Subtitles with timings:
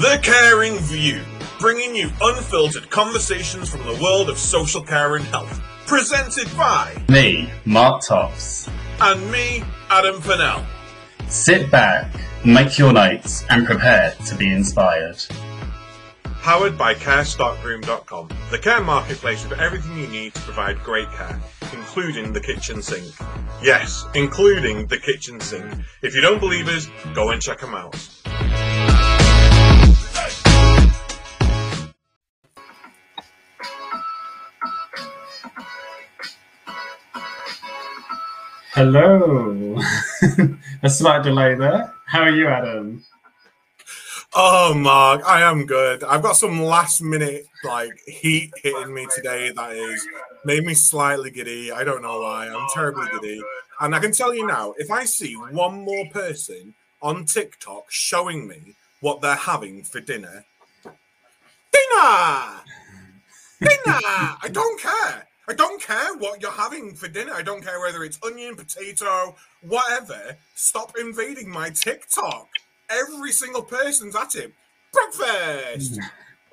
[0.00, 1.20] The Caring View,
[1.58, 5.60] bringing you unfiltered conversations from the world of social care and health.
[5.86, 8.66] Presented by me, Mark Topps,
[8.98, 10.64] and me, Adam Pennell.
[11.28, 12.10] Sit back,
[12.46, 15.22] make your notes, and prepare to be inspired.
[16.40, 21.38] Powered by CareStockroom.com, the care marketplace with everything you need to provide great care,
[21.74, 23.12] including the kitchen sink.
[23.62, 25.70] Yes, including the kitchen sink.
[26.00, 27.98] If you don't believe us, go and check them out.
[38.72, 39.76] Hello.
[40.84, 41.92] A slight delay there.
[42.06, 43.04] How are you, Adam?
[44.32, 46.04] Oh, Mark, I am good.
[46.04, 50.06] I've got some last minute like heat hitting me today that is
[50.44, 51.72] made me slightly giddy.
[51.72, 52.46] I don't know why.
[52.48, 53.42] I'm terribly giddy.
[53.80, 58.46] And I can tell you now, if I see one more person on TikTok showing
[58.46, 60.44] me what they're having for dinner,
[60.84, 62.60] dinner,
[63.60, 65.26] dinner, I don't care.
[65.50, 67.32] I don't care what you're having for dinner.
[67.34, 70.36] I don't care whether it's onion, potato, whatever.
[70.54, 72.46] Stop invading my TikTok.
[72.88, 74.54] Every single person's at it.
[74.92, 75.98] Breakfast.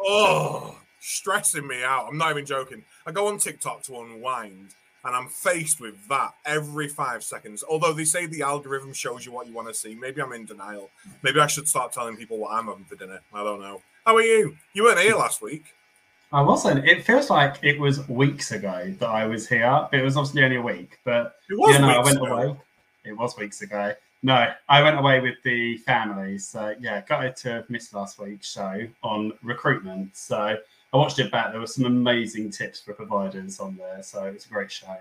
[0.04, 2.08] Oh, stressing me out.
[2.10, 2.84] I'm not even joking.
[3.06, 4.74] I go on TikTok to unwind
[5.06, 7.64] and I'm faced with that every five seconds.
[7.70, 9.94] Although they say the algorithm shows you what you want to see.
[9.94, 10.90] Maybe I'm in denial.
[11.22, 13.20] Maybe I should start telling people what I'm having for dinner.
[13.32, 13.84] I don't know.
[14.08, 14.58] How are you?
[14.74, 15.76] You weren't here last week.
[16.32, 16.86] I wasn't.
[16.88, 19.88] It feels like it was weeks ago that I was here.
[19.94, 22.26] It was obviously only a week, but it was yeah, no, I went ago.
[22.26, 22.56] away.
[23.06, 23.94] It was weeks ago.
[24.24, 26.38] No, I went away with the family.
[26.38, 30.18] So yeah, gutted to miss last week's show on recruitment.
[30.18, 30.58] So
[30.94, 31.52] I watched it back.
[31.52, 34.04] There were some amazing tips for providers on there.
[34.04, 34.98] So it was a great show.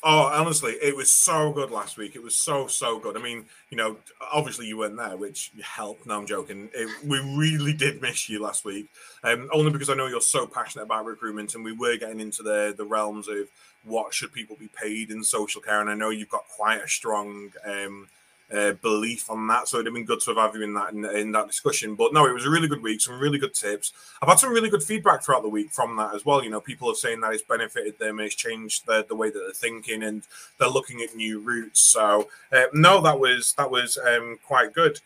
[0.00, 2.14] Oh, honestly, it was so good last week.
[2.14, 3.16] It was so so good.
[3.16, 3.96] I mean, you know,
[4.32, 6.06] obviously you weren't there, which helped.
[6.06, 6.68] No, I'm joking.
[6.72, 8.86] It, we really did miss you last week,
[9.24, 12.44] um, only because I know you're so passionate about recruitment, and we were getting into
[12.44, 13.48] the the realms of
[13.82, 16.88] what should people be paid in social care, and I know you've got quite a
[16.88, 18.06] strong um,
[18.52, 19.68] uh, belief on that.
[19.68, 21.94] So it'd have been good to have you in that in, in, that discussion.
[21.94, 23.00] But no, it was a really good week.
[23.00, 23.92] Some really good tips.
[24.22, 26.42] I've had some really good feedback throughout the week from that as well.
[26.42, 29.38] You know, people are saying that it's benefited them, it's changed the, the way that
[29.38, 30.26] they're thinking, and
[30.58, 31.80] they're looking at new routes.
[31.80, 35.00] So uh, no, that was that was um, quite good.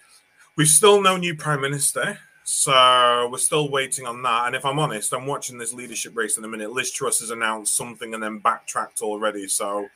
[0.56, 2.18] We've still no new prime minister.
[2.44, 4.46] So we're still waiting on that.
[4.48, 6.72] And if I'm honest, I'm watching this leadership race in a minute.
[6.72, 9.46] Liz Truss has announced something and then backtracked already.
[9.46, 9.86] So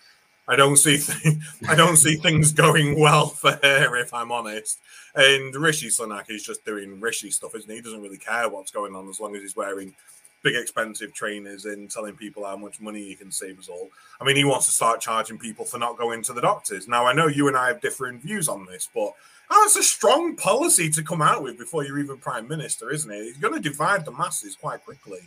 [0.49, 1.37] I don't see th-
[1.69, 4.79] I don't see things going well for her, if I'm honest.
[5.15, 7.77] And Rishi Sunak is just doing Rishi stuff, isn't he?
[7.77, 9.95] He doesn't really care what's going on as long as he's wearing
[10.43, 13.89] big expensive trainers and telling people how much money he can save us all.
[14.21, 16.87] I mean, he wants to start charging people for not going to the doctors.
[16.87, 19.13] Now, I know you and I have different views on this, but
[19.51, 23.17] that's a strong policy to come out with before you're even prime minister, isn't it?
[23.17, 25.21] It's going to divide the masses quite quickly.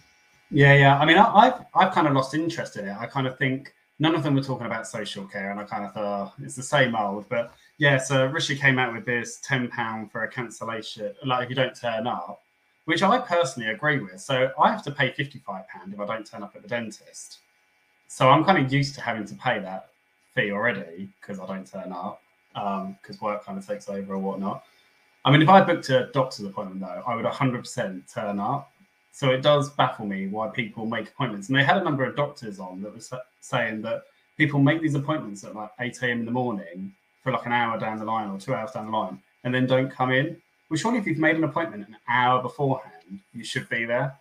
[0.51, 0.99] Yeah, yeah.
[0.99, 2.95] I mean, I, have I've kind of lost interest in it.
[2.97, 5.85] I kind of think none of them were talking about social care, and I kind
[5.85, 7.27] of thought oh, it's the same old.
[7.29, 11.49] But yeah, so Rishi came out with this ten pound for a cancellation, like if
[11.49, 12.41] you don't turn up,
[12.85, 14.21] which I personally agree with.
[14.21, 16.67] So I have to pay fifty five pound if I don't turn up at the
[16.67, 17.39] dentist.
[18.07, 19.89] So I'm kind of used to having to pay that
[20.33, 22.21] fee already because I don't turn up
[22.53, 24.63] because um, work kind of takes over or whatnot.
[25.25, 28.71] I mean, if I booked a doctor's appointment though, I would 100% turn up
[29.11, 31.49] so it does baffle me why people make appointments.
[31.49, 33.11] And they had a number of doctors on that was
[33.41, 34.03] saying that
[34.37, 36.19] people make these appointments at like 8 a.m.
[36.19, 36.93] in the morning
[37.23, 39.65] for like an hour down the line or two hours down the line and then
[39.65, 40.37] don't come in.
[40.69, 44.15] Well, surely if you've made an appointment an hour beforehand, you should be there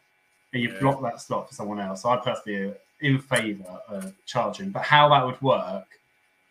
[0.52, 0.80] and you've yeah.
[0.80, 2.02] blocked that slot for someone else.
[2.02, 4.70] So I personally am in favour of charging.
[4.70, 5.86] But how that would work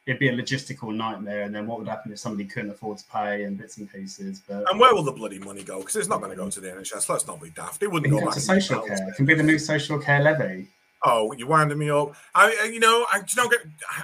[0.07, 1.43] it'd be a logistical nightmare.
[1.43, 4.41] And then what would happen if somebody couldn't afford to pay and bits and pieces?
[4.47, 5.79] But and where will the bloody money go?
[5.79, 7.09] Because it's not going to go to the NHS.
[7.09, 7.83] Let's not be daft.
[7.83, 9.09] It wouldn't go back to social care.
[9.09, 10.67] It can be the new social care levy.
[11.05, 12.15] Oh, you're winding me up.
[12.33, 13.59] I, you know, I you know, get,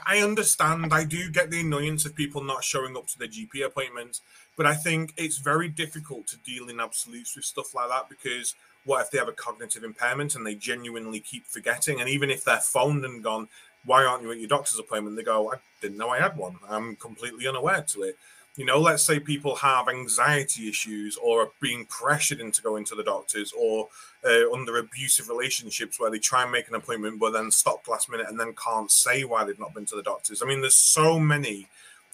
[0.05, 0.93] I understand.
[0.93, 4.21] I do get the annoyance of people not showing up to their GP appointments,
[4.55, 8.53] but I think it's very difficult to deal in absolutes with stuff like that because
[8.85, 11.99] what if they have a cognitive impairment and they genuinely keep forgetting?
[11.99, 13.47] And even if they're phoned and gone,
[13.85, 15.15] why aren't you at your doctor's appointment?
[15.15, 16.57] They go, I didn't know I had one.
[16.69, 18.17] I'm completely unaware to it.
[18.55, 22.95] You know, let's say people have anxiety issues or are being pressured into going to
[22.95, 23.89] the doctors or
[24.23, 28.11] uh, under abusive relationships where they try and make an appointment but then stop last
[28.11, 30.43] minute and then can't say why they've not been to the doctors.
[30.43, 31.67] I mean, there's so many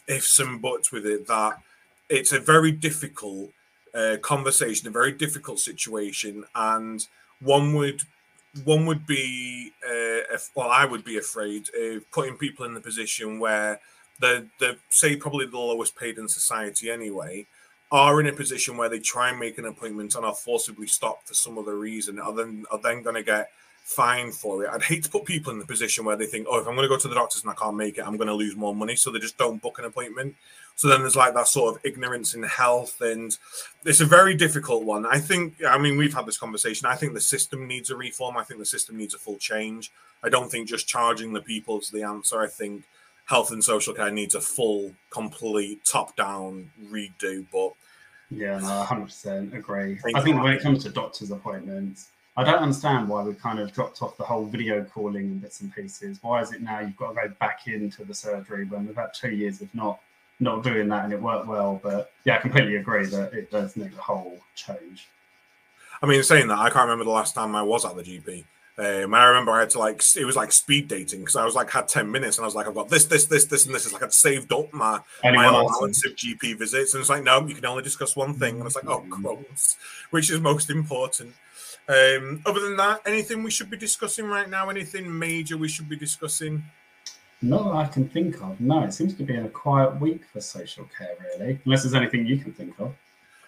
[0.07, 1.61] ifs and buts with it that
[2.09, 3.51] it's a very difficult
[3.93, 7.05] uh, conversation, a very difficult situation, and
[7.41, 8.03] one would
[8.65, 12.81] one would be, uh, if, well, I would be afraid of putting people in the
[12.81, 13.79] position where
[14.19, 17.47] they're, they're, say, probably the lowest paid in society anyway,
[17.91, 21.27] are in a position where they try and make an appointment and are forcibly stopped
[21.27, 23.49] for some other reason, are then are then going to get
[23.83, 24.69] fined for it.
[24.69, 26.87] I'd hate to put people in the position where they think, oh, if I'm going
[26.87, 28.75] to go to the doctors and I can't make it, I'm going to lose more
[28.75, 30.35] money, so they just don't book an appointment.
[30.79, 33.37] So then there's like that sort of ignorance in health, and
[33.83, 35.05] it's a very difficult one.
[35.05, 36.87] I think, I mean, we've had this conversation.
[36.87, 38.37] I think the system needs a reform.
[38.37, 39.91] I think the system needs a full change.
[40.23, 42.39] I don't think just charging the people is the answer.
[42.39, 42.85] I think
[43.25, 47.45] health and social care needs a full, complete, top down redo.
[47.51, 47.73] But
[48.31, 49.99] yeah, no, 100% agree.
[50.15, 53.73] I think when it comes to doctor's appointments, I don't understand why we've kind of
[53.73, 56.19] dropped off the whole video calling and bits and pieces.
[56.21, 59.13] Why is it now you've got to go back into the surgery when we've had
[59.13, 59.99] two years of not
[60.39, 61.79] not doing that and it worked well.
[61.81, 65.07] But yeah, I completely agree that it does need a whole change.
[66.01, 68.45] I mean, saying that, I can't remember the last time I was at the GP.
[68.79, 71.53] Um, I remember I had to like it was like speed dating because I was
[71.53, 73.75] like had ten minutes and I was like I've got this this this this and
[73.75, 77.09] this is like I'd saved up my Anyone my allowance of GP visits and it's
[77.09, 79.75] like no you can only discuss one thing and it's like oh crumbs
[80.11, 81.33] which is most important.
[81.89, 84.69] Um, other than that, anything we should be discussing right now?
[84.69, 86.63] Anything major we should be discussing?
[87.41, 88.59] Not that I can think of.
[88.59, 91.59] No, it seems to be a quiet week for social care, really.
[91.65, 92.93] Unless there's anything you can think of.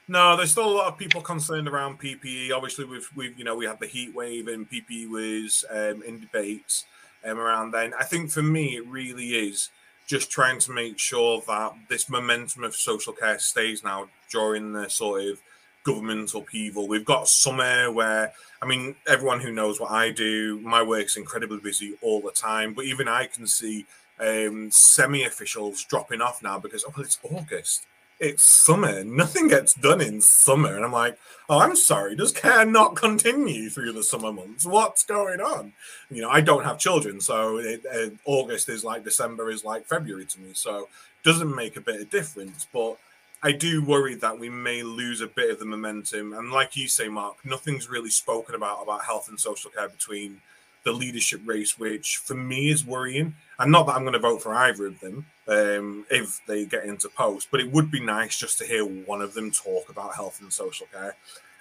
[0.07, 2.51] No, there's still a lot of people concerned around PPE.
[2.51, 6.19] Obviously, we've we've you know we had the heat wave and PPE was um, in
[6.19, 6.85] debates
[7.25, 7.93] um, around then.
[7.99, 9.69] I think for me, it really is
[10.07, 14.89] just trying to make sure that this momentum of social care stays now during the
[14.89, 15.39] sort of
[15.83, 16.87] government upheaval.
[16.87, 21.59] We've got summer where, I mean, everyone who knows what I do, my work's incredibly
[21.59, 22.73] busy all the time.
[22.73, 23.85] But even I can see
[24.19, 27.85] um, semi officials dropping off now because, oh, it's August.
[28.19, 29.03] It's summer.
[29.03, 30.75] Nothing gets done in summer.
[30.75, 31.17] And I'm like,
[31.49, 32.15] oh, I'm sorry.
[32.15, 34.63] Does care not continue through the summer months?
[34.63, 35.73] What's going on?
[36.11, 37.19] You know, I don't have children.
[37.19, 40.51] So it, uh, August is like December is like February to me.
[40.53, 40.87] So
[41.23, 42.67] doesn't make a bit of difference.
[42.71, 42.97] But
[43.43, 46.33] I do worry that we may lose a bit of the momentum.
[46.33, 50.41] And like you say, Mark, nothing's really spoken about about health and social care between
[50.83, 53.35] the leadership race, which for me is worrying.
[53.59, 56.85] And not that I'm going to vote for either of them um, if they get
[56.85, 60.15] into post, but it would be nice just to hear one of them talk about
[60.15, 61.15] health and social care.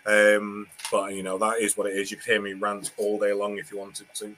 [0.06, 2.10] Um, but you know that is what it is.
[2.10, 4.34] You could hear me rant all day long if you wanted to.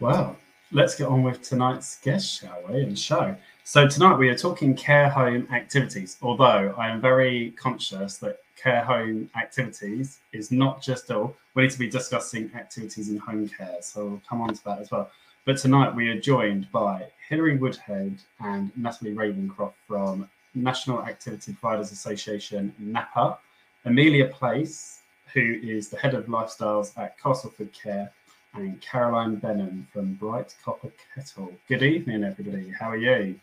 [0.00, 0.36] Well,
[0.72, 3.36] let's get on with tonight's guest, shall we, and show.
[3.68, 8.84] So tonight we are talking care home activities, although I am very conscious that care
[8.84, 13.78] home activities is not just all, we need to be discussing activities in home care.
[13.80, 15.10] So we'll come on to that as well.
[15.44, 21.90] But tonight we are joined by Hilary Woodhead and Natalie Ravenscroft from National Activity Providers
[21.90, 23.36] Association, NAPA,
[23.84, 25.00] Amelia Pace,
[25.34, 28.12] who is the head of lifestyles at Castleford Care,
[28.54, 31.52] and Caroline Benham from Bright Copper Kettle.
[31.66, 32.70] Good evening, everybody.
[32.70, 33.40] How are you?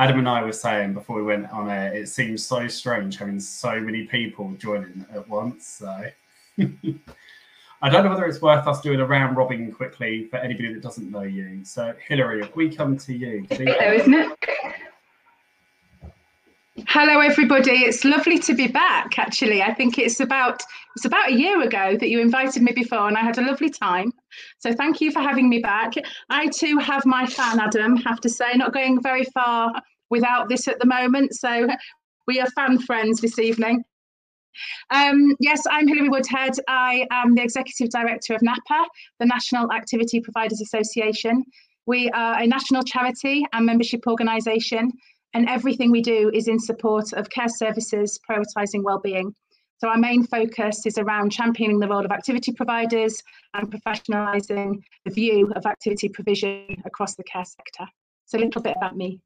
[0.00, 3.38] Adam and I were saying before we went on air, it seems so strange having
[3.38, 5.66] so many people joining at once.
[5.66, 5.86] So
[7.82, 10.82] I don't know whether it's worth us doing a round robin quickly for anybody that
[10.82, 11.66] doesn't know you.
[11.66, 14.38] So Hilary, if we come to you, hello, isn't it?
[16.88, 17.70] Hello, everybody.
[17.70, 19.18] It's lovely to be back.
[19.18, 20.62] Actually, I think it's about
[20.96, 23.68] it's about a year ago that you invited me before, and I had a lovely
[23.68, 24.14] time.
[24.58, 25.94] So thank you for having me back.
[26.28, 27.96] I too have my fan, Adam.
[27.96, 29.72] Have to say, not going very far
[30.10, 31.34] without this at the moment.
[31.34, 31.68] So
[32.26, 33.84] we are fan friends this evening.
[34.90, 36.52] Um, yes, I'm Hilary Woodhead.
[36.68, 38.88] I am the Executive Director of NAPA,
[39.20, 41.44] the National Activity Providers Association.
[41.86, 44.92] We are a national charity and membership organisation,
[45.34, 49.34] and everything we do is in support of care services, prioritising well-being.
[49.80, 53.22] So our main focus is around championing the role of activity providers
[53.54, 57.86] and professionalising the view of activity provision across the care sector.
[58.26, 59.20] So a little bit about me.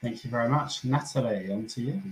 [0.00, 0.82] Thank you very much.
[0.82, 2.02] Natalie, on to you.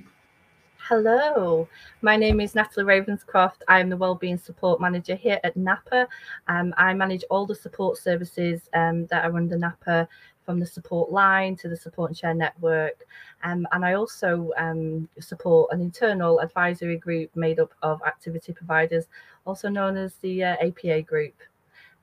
[0.89, 1.69] Hello,
[2.03, 3.63] my name is Natalie Ravenscroft.
[3.69, 6.07] I'm the Wellbeing Support Manager here at NAPA.
[6.49, 10.07] Um, I manage all the support services um, that are under NAPA
[10.45, 13.07] from the support line to the support and share network.
[13.45, 19.07] Um, and I also um, support an internal advisory group made up of activity providers,
[19.45, 21.35] also known as the uh, APA group.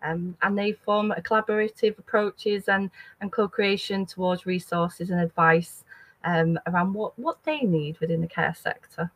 [0.02, 2.90] Um, and they form collaborative approaches and,
[3.22, 5.84] and co-creation towards resources and advice
[6.24, 9.12] um, around what, what they need within the care sector.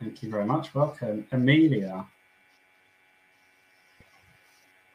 [0.00, 0.74] Thank you very much.
[0.74, 1.26] Welcome.
[1.30, 2.04] Amelia.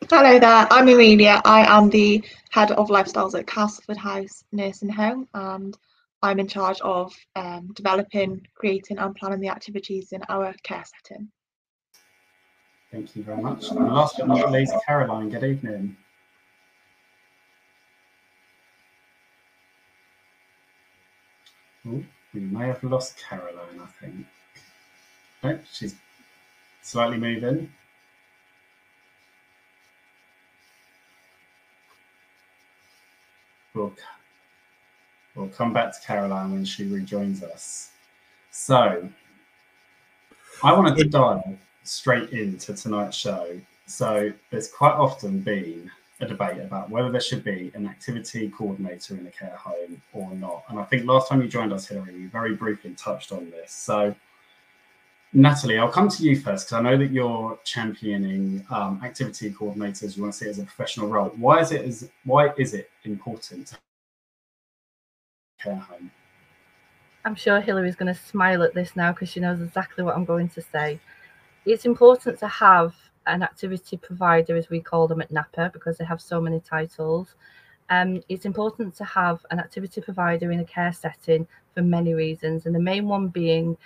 [0.10, 1.42] Hello there, I'm Amelia.
[1.44, 5.78] I am the head of lifestyles at Castleford House Nursing Home and
[6.24, 11.28] I'm in charge of um, developing, creating and planning the activities in our care setting.
[12.90, 13.70] Thank you very much.
[13.70, 15.98] And last but not least, Caroline, good evening.
[21.86, 22.02] Oh,
[22.34, 24.26] we may have lost Caroline, I think.
[25.44, 25.96] Oh, she's
[26.82, 27.74] slightly moving.
[33.78, 33.94] We'll,
[35.36, 37.92] we'll come back to Caroline when she rejoins us.
[38.50, 39.08] So,
[40.64, 43.62] I wanted to dive straight into tonight's show.
[43.86, 49.16] So, there's quite often been a debate about whether there should be an activity coordinator
[49.16, 50.64] in a care home or not.
[50.70, 53.72] And I think last time you joined us, Hilary, you very briefly touched on this.
[53.72, 54.16] So,
[55.38, 60.18] Natalie, I'll come to you first because I know that you're championing um, activity coordinators.
[60.18, 61.30] You want to see it as a professional role.
[61.36, 63.78] Why is it is why is it important?
[65.60, 66.10] Care home.
[67.24, 70.26] I'm sure Hilary's going to smile at this now because she knows exactly what I'm
[70.26, 71.00] going to say.
[71.68, 72.96] It's important to have
[73.28, 77.36] an activity provider, as we call them at NAPA, because they have so many titles.
[77.92, 82.66] Um, it's important to have an activity provider in a care setting for many reasons,
[82.66, 83.78] and the main one being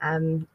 [0.00, 0.48] um,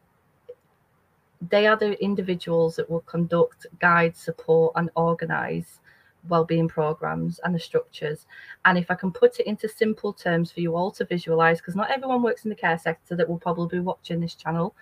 [1.41, 5.79] they are the individuals that will conduct, guide, support, and organise
[6.27, 8.25] wellbeing programs and the structures.
[8.65, 11.75] And if I can put it into simple terms for you all to visualize, because
[11.75, 14.75] not everyone works in the care sector that will probably be watching this channel.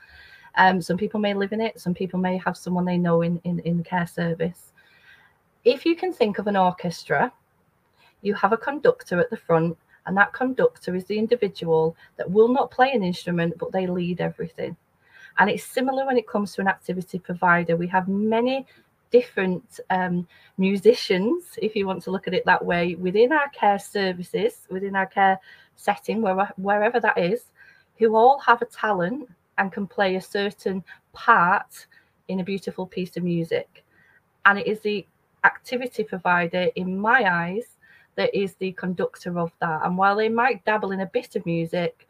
[0.55, 3.39] Um, some people may live in it, some people may have someone they know in,
[3.43, 4.73] in, in the care service.
[5.63, 7.31] If you can think of an orchestra,
[8.23, 12.47] you have a conductor at the front, and that conductor is the individual that will
[12.47, 14.75] not play an instrument, but they lead everything.
[15.39, 17.75] And it's similar when it comes to an activity provider.
[17.75, 18.65] We have many
[19.11, 20.27] different um,
[20.57, 24.95] musicians, if you want to look at it that way, within our care services, within
[24.95, 25.39] our care
[25.75, 27.45] setting, where, wherever that is,
[27.97, 31.87] who all have a talent and can play a certain part
[32.27, 33.83] in a beautiful piece of music.
[34.45, 35.05] And it is the
[35.43, 37.77] activity provider, in my eyes,
[38.15, 39.85] that is the conductor of that.
[39.85, 42.06] And while they might dabble in a bit of music,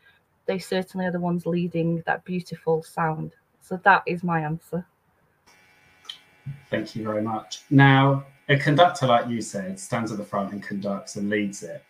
[0.48, 3.34] they certainly are the ones leading that beautiful sound.
[3.62, 4.86] So that is my answer.
[6.70, 7.64] Thank you very much.
[7.70, 11.84] Now, a conductor, like you said, stands at the front and conducts and leads it.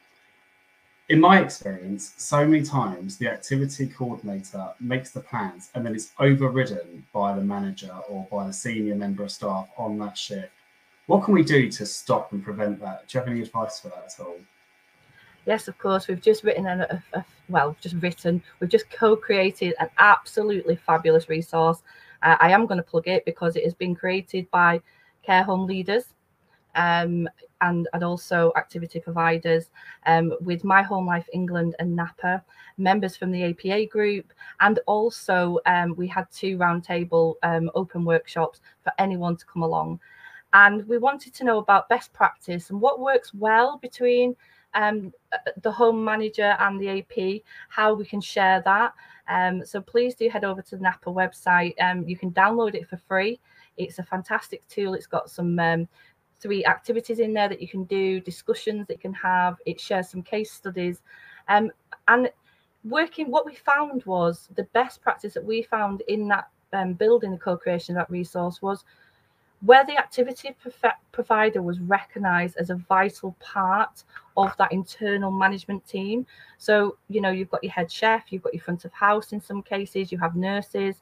[1.09, 6.11] In my experience, so many times the activity coordinator makes the plans and then it's
[6.19, 10.51] overridden by the manager or by the senior member of staff on that shift.
[11.05, 13.07] What can we do to stop and prevent that?
[13.07, 14.35] Do you have any advice for that at all?
[15.47, 19.73] Yes, of course, we've just written a, a, a well, just written, we've just co-created
[19.79, 21.81] an absolutely fabulous resource.
[22.21, 24.81] Uh, I am going to plug it because it has been created by
[25.23, 26.03] care home leaders
[26.75, 27.29] um,
[27.61, 29.69] and, and also activity providers
[30.05, 32.43] um, with My Home Life England and NAPA,
[32.77, 38.59] members from the APA group, and also um, we had two roundtable um, open workshops
[38.83, 39.99] for anyone to come along.
[40.53, 44.35] And we wanted to know about best practice and what works well between
[44.77, 45.11] um,
[45.63, 48.93] the home manager and the AP, how we can share that.
[49.27, 51.73] Um, so please do head over to the NAPA website.
[51.81, 53.39] Um, you can download it for free.
[53.75, 54.93] It's a fantastic tool.
[54.93, 55.87] It's got some um,
[56.39, 59.57] three activities in there that you can do, discussions that you can have.
[59.65, 61.01] It shares some case studies.
[61.49, 61.71] Um,
[62.07, 62.29] and
[62.83, 67.31] working, what we found was the best practice that we found in that um, building
[67.31, 68.83] the co-creation of that resource was
[69.61, 70.55] where the activity
[71.11, 74.03] provider was recognized as a vital part
[74.35, 76.27] of that internal management team.
[76.59, 79.41] So, you know, you've got your head chef, you've got your front of house in
[79.41, 80.97] some cases, you have nurses,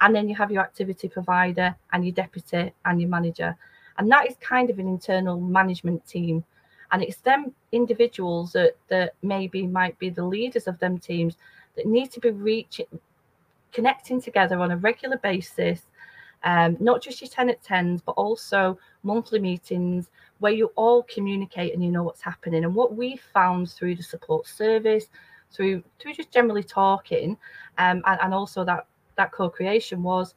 [0.00, 3.56] and then you have your activity provider and your deputy and your manager.
[3.98, 6.44] And that is kind of an internal management team.
[6.92, 11.36] And it's them individuals that, that maybe might be the leaders of them teams
[11.76, 12.86] that need to be reaching,
[13.72, 15.82] connecting together on a regular basis
[16.44, 21.74] um, not just your 10 at 10s, but also monthly meetings where you all communicate
[21.74, 22.64] and you know what's happening.
[22.64, 25.08] And what we found through the support service,
[25.50, 27.36] through through just generally talking,
[27.78, 30.34] um, and, and also that that co-creation was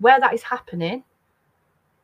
[0.00, 1.04] where that is happening,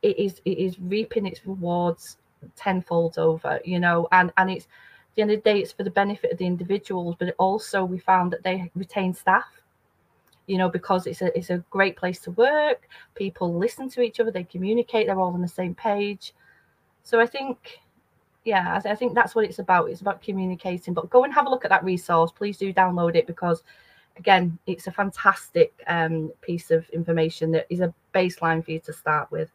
[0.01, 2.17] it is it is reaping its rewards
[2.55, 4.67] tenfold over, you know, and and it's
[5.15, 7.99] the end of the day, it's for the benefit of the individuals, but also we
[7.99, 9.60] found that they retain staff
[10.51, 12.89] you know, because it's a it's a great place to work.
[13.15, 16.33] People listen to each other, they communicate, they're all on the same page.
[17.03, 17.79] So I think,
[18.43, 19.89] yeah, I, I think that's what it's about.
[19.89, 20.93] It's about communicating.
[20.93, 22.33] But go and have a look at that resource.
[22.33, 23.63] Please do download it because,
[24.17, 28.91] again, it's a fantastic um, piece of information that is a baseline for you to
[28.91, 29.49] start with.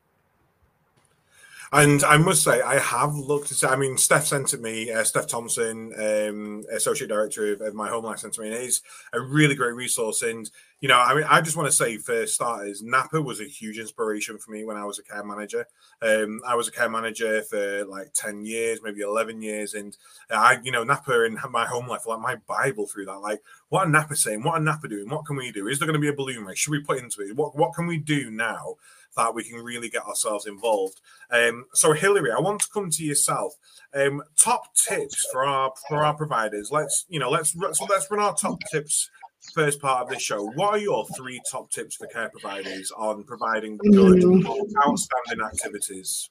[1.73, 3.71] And I must say, I have looked at.
[3.71, 4.91] I mean, Steph sent it me.
[4.91, 8.57] Uh, Steph Thompson, um, associate director of, of, My Home Life, sent it me, and
[8.57, 10.23] it's a really great resource.
[10.23, 10.49] And
[10.81, 13.79] you know, I mean, I just want to say for starters, Napa was a huge
[13.79, 15.67] inspiration for me when I was a care manager.
[16.03, 19.73] Um, I was a care manager for like 10 years, maybe 11 years.
[19.73, 19.97] And
[20.31, 23.21] I, you know, Napa in my home life, like my Bible through that.
[23.21, 24.43] Like, what are Napa saying?
[24.43, 25.09] What are Napa doing?
[25.09, 25.67] What can we do?
[25.67, 26.59] Is there going to be a balloon race?
[26.59, 27.35] Should we put into it?
[27.35, 28.75] What, what can we do now
[29.17, 31.01] that we can really get ourselves involved?
[31.31, 33.55] Um, so, Hilary, I want to come to yourself.
[33.95, 36.71] Um, top tips for our for our providers.
[36.71, 39.11] Let's, you know, let's let's, let's run our top tips
[39.55, 43.25] first part of this show, what are your three top tips for care providers on
[43.25, 44.71] providing good, mm.
[44.87, 46.31] outstanding activities?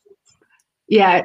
[0.88, 1.24] Yeah,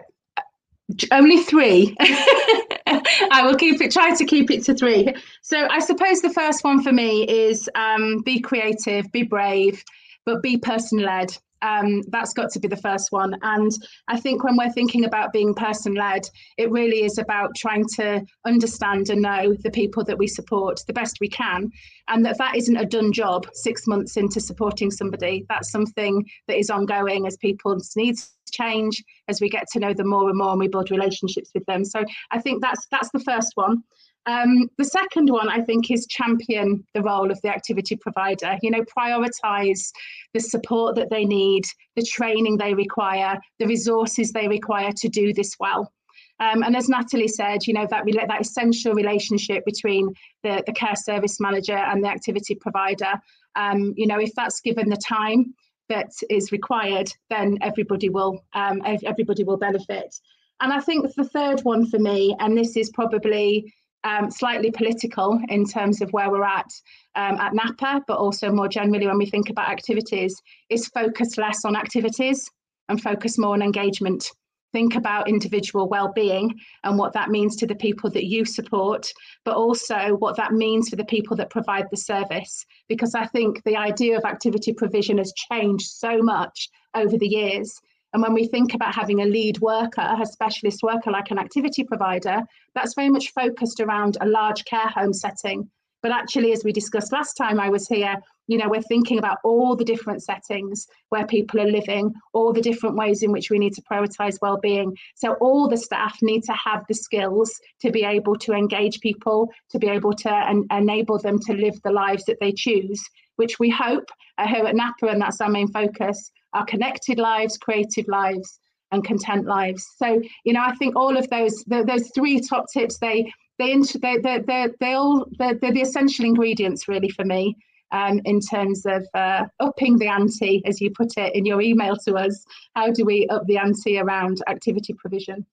[1.12, 1.96] only three.
[2.00, 5.14] I will keep it, try to keep it to three.
[5.42, 9.84] So I suppose the first one for me is um, be creative, be brave,
[10.24, 13.36] but be person led um, that's got to be the first one.
[13.42, 13.70] And
[14.08, 18.24] I think when we're thinking about being person led, it really is about trying to
[18.44, 21.70] understand and know the people that we support the best we can.
[22.08, 25.46] And that that isn't a done job six months into supporting somebody.
[25.48, 30.08] That's something that is ongoing as people's needs change, as we get to know them
[30.08, 31.84] more and more and we build relationships with them.
[31.84, 33.82] So I think that's that's the first one.
[34.26, 38.58] Um, the second one, I think, is champion the role of the activity provider.
[38.62, 39.90] You know, prioritize
[40.34, 41.64] the support that they need,
[41.96, 45.92] the training they require, the resources they require to do this well.
[46.38, 50.08] Um, and as Natalie said, you know, that, that essential relationship between
[50.42, 53.12] the, the care service manager and the activity provider,
[53.56, 55.54] um, you know, if that's given the time
[55.90, 60.14] that is required, then everybody will um, everybody will benefit.
[60.60, 63.72] And I think the third one for me, and this is probably
[64.04, 66.70] um, slightly political in terms of where we're at
[67.16, 71.64] um, at NAPA, but also more generally when we think about activities, is focus less
[71.64, 72.48] on activities
[72.88, 74.30] and focus more on engagement.
[74.72, 76.54] Think about individual well-being
[76.84, 79.12] and what that means to the people that you support,
[79.44, 82.64] but also what that means for the people that provide the service.
[82.88, 87.80] Because I think the idea of activity provision has changed so much over the years
[88.12, 91.84] and when we think about having a lead worker, a specialist worker like an activity
[91.84, 92.42] provider,
[92.74, 95.70] that's very much focused around a large care home setting.
[96.02, 99.38] But actually, as we discussed last time I was here, you know, we're thinking about
[99.44, 103.58] all the different settings where people are living, all the different ways in which we
[103.58, 104.96] need to prioritize well-being.
[105.14, 109.50] So all the staff need to have the skills to be able to engage people,
[109.70, 113.00] to be able to en- enable them to live the lives that they choose,
[113.36, 117.58] which we hope uh, here at NAPA, and that's our main focus, our connected lives,
[117.58, 118.58] creative lives,
[118.92, 119.86] and content lives.
[119.96, 123.76] So, you know, I think all of those the, those three top tips they they
[123.76, 127.56] they they they they all they're, they're the essential ingredients really for me.
[127.92, 131.96] Um, in terms of uh, upping the ante, as you put it in your email
[132.04, 132.44] to us,
[132.76, 135.44] how do we up the ante around activity provision?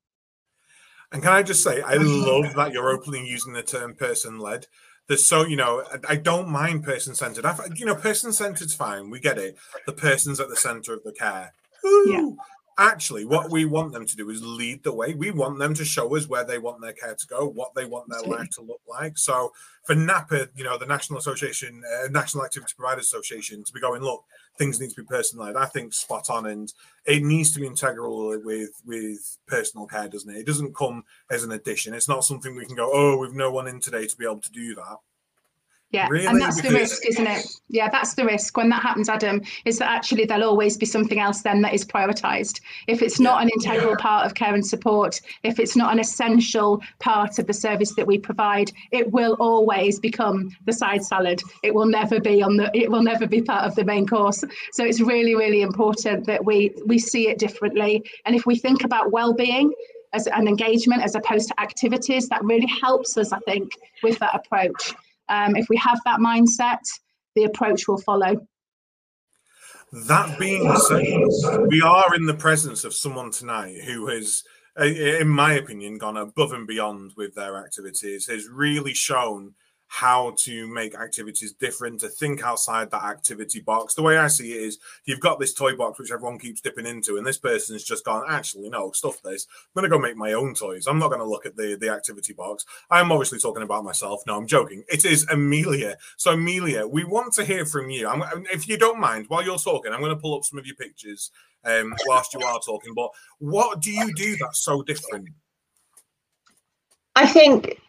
[1.11, 4.67] And can I just say, I love that you're openly using the term person led
[5.07, 7.45] there's so you know I, don't mind person centered.
[7.45, 9.09] I you know person centered's fine.
[9.09, 9.57] We get it.
[9.85, 11.53] The person's at the center of the care.
[11.85, 12.05] Ooh.
[12.07, 12.29] Yeah.
[12.79, 15.15] Actually, what we want them to do is lead the way.
[15.15, 17.85] We want them to show us where they want their care to go, what they
[17.85, 19.17] want their life to look like.
[19.17, 19.51] So
[19.83, 24.03] for NAPA, you know, the National Association, uh, National Activity Providers Association, to be going,
[24.03, 24.25] look,
[24.57, 25.57] things need to be personalized.
[25.57, 26.71] I think spot on, and
[27.05, 30.39] it needs to be integral with with personal care, doesn't it?
[30.39, 31.93] It doesn't come as an addition.
[31.93, 34.41] It's not something we can go, oh, we've no one in today to be able
[34.41, 34.97] to do that.
[35.91, 36.25] Yeah, really?
[36.25, 37.45] and that's the risk, isn't it?
[37.69, 41.19] Yeah, that's the risk when that happens, Adam, is that actually there'll always be something
[41.19, 42.59] else then that is prioritised.
[42.87, 46.81] If it's not an integral part of care and support, if it's not an essential
[46.99, 51.41] part of the service that we provide, it will always become the side salad.
[51.63, 54.43] It will never be on the it will never be part of the main course.
[54.73, 58.03] So it's really, really important that we we see it differently.
[58.25, 59.71] And if we think about well-being,
[60.13, 63.71] as an engagement as opposed to activities, that really helps us, I think,
[64.03, 64.93] with that approach.
[65.29, 66.79] Um, if we have that mindset,
[67.35, 68.47] the approach will follow.
[69.91, 74.43] That being said, we are in the presence of someone tonight who has,
[74.77, 79.53] in my opinion, gone above and beyond with their activities, has really shown
[79.87, 83.93] how to make activities different, to think outside that activity box.
[83.93, 86.85] The way I see it is you've got this toy box which everyone keeps dipping
[86.85, 89.47] into, and this person's just gone, actually, no, stuff this.
[89.49, 90.87] I'm gonna go make my own toys.
[90.87, 92.65] I'm not gonna look at the, the activity box.
[92.91, 94.21] I'm obviously talking about myself.
[94.27, 94.83] No, I'm joking.
[94.89, 95.97] It is Amelia.
[96.17, 98.07] So Amelia, we want to hear from you.
[98.07, 100.75] I'm, if you don't mind, while you're talking, I'm gonna pull up some of your
[100.75, 101.31] pictures
[101.63, 102.93] um, whilst you are talking.
[102.93, 105.29] But what do you do that's so different?
[107.15, 107.79] I think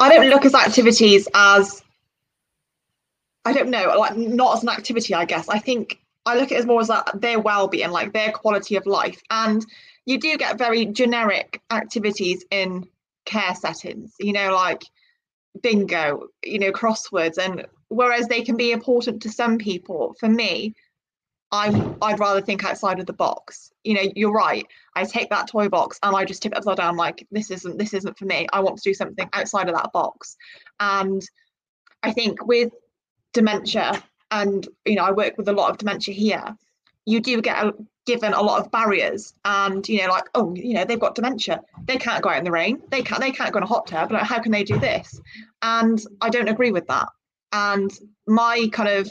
[0.00, 1.82] I don't look at activities as
[3.44, 5.48] I don't know, like not as an activity, I guess.
[5.48, 8.76] I think I look at it as more as like their well-being, like their quality
[8.76, 9.20] of life.
[9.30, 9.64] And
[10.04, 12.86] you do get very generic activities in
[13.24, 14.84] care settings, you know, like
[15.62, 20.74] bingo, you know, crosswords and whereas they can be important to some people, for me,
[21.50, 23.72] I'm I'd rather think outside of the box.
[23.84, 24.66] You know, you're right.
[24.94, 27.78] I take that toy box and I just tip it upside down like this isn't
[27.78, 28.46] this isn't for me.
[28.52, 30.36] I want to do something outside of that box.
[30.80, 31.22] And
[32.02, 32.72] I think with
[33.32, 36.56] dementia and you know, I work with a lot of dementia here,
[37.06, 37.72] you do get a,
[38.04, 41.60] given a lot of barriers and you know like oh you know they've got dementia
[41.84, 43.86] they can't go out in the rain they can't they can't go in a hot
[43.86, 45.20] tub how can they do this
[45.60, 47.08] and i don't agree with that
[47.52, 49.10] and my kind of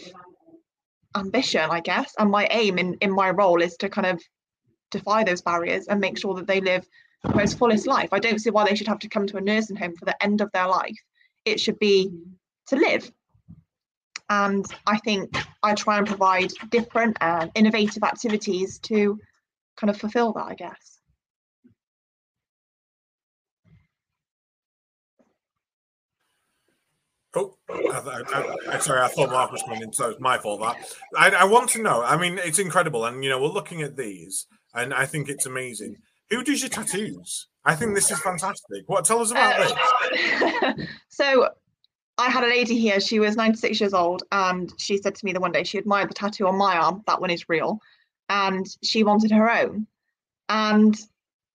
[1.17, 4.21] ambition, I guess, and my aim in, in my role is to kind of
[4.91, 6.87] defy those barriers and make sure that they live
[7.23, 8.09] the most fullest life.
[8.11, 10.21] I don't see why they should have to come to a nursing home for the
[10.23, 10.97] end of their life.
[11.45, 12.11] It should be
[12.67, 13.11] to live.
[14.29, 19.19] And I think I try and provide different and innovative activities to
[19.77, 20.99] kind of fulfill that, I guess.
[27.35, 30.61] Oh, I, I, I, sorry, I thought Mark was coming in, so it's my fault.
[30.61, 30.77] That
[31.35, 32.01] I, want to know.
[32.01, 35.45] I mean, it's incredible, and you know, we're looking at these, and I think it's
[35.45, 35.97] amazing.
[36.29, 37.47] Who does your tattoos?
[37.65, 38.83] I think this is fantastic.
[38.87, 39.05] What?
[39.05, 40.87] Tell us about uh, this.
[41.09, 41.49] so,
[42.17, 42.99] I had a lady here.
[42.99, 46.09] She was 96 years old, and she said to me the one day she admired
[46.09, 47.03] the tattoo on my arm.
[47.05, 47.79] That one is real,
[48.29, 49.87] and she wanted her own.
[50.49, 50.97] And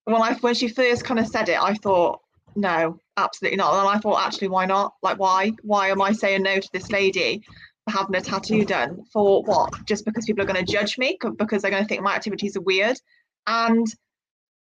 [0.05, 2.21] when I when she first kind of said it, I thought,
[2.55, 3.79] no, absolutely not.
[3.79, 4.93] And I thought, actually, why not?
[5.01, 5.51] Like, why?
[5.61, 7.43] Why am I saying no to this lady
[7.85, 9.03] for having a tattoo done?
[9.11, 9.73] For what?
[9.85, 11.17] Just because people are going to judge me?
[11.37, 12.97] Because they're going to think my activities are weird?
[13.47, 13.87] And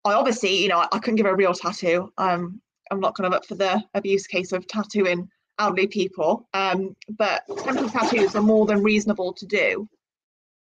[0.06, 2.12] I obviously, you know, I, I couldn't give a real tattoo.
[2.18, 6.48] Um, I'm not kind of up for the abuse case of tattooing elderly people.
[6.54, 9.88] Um, but temporary tattoos are more than reasonable to do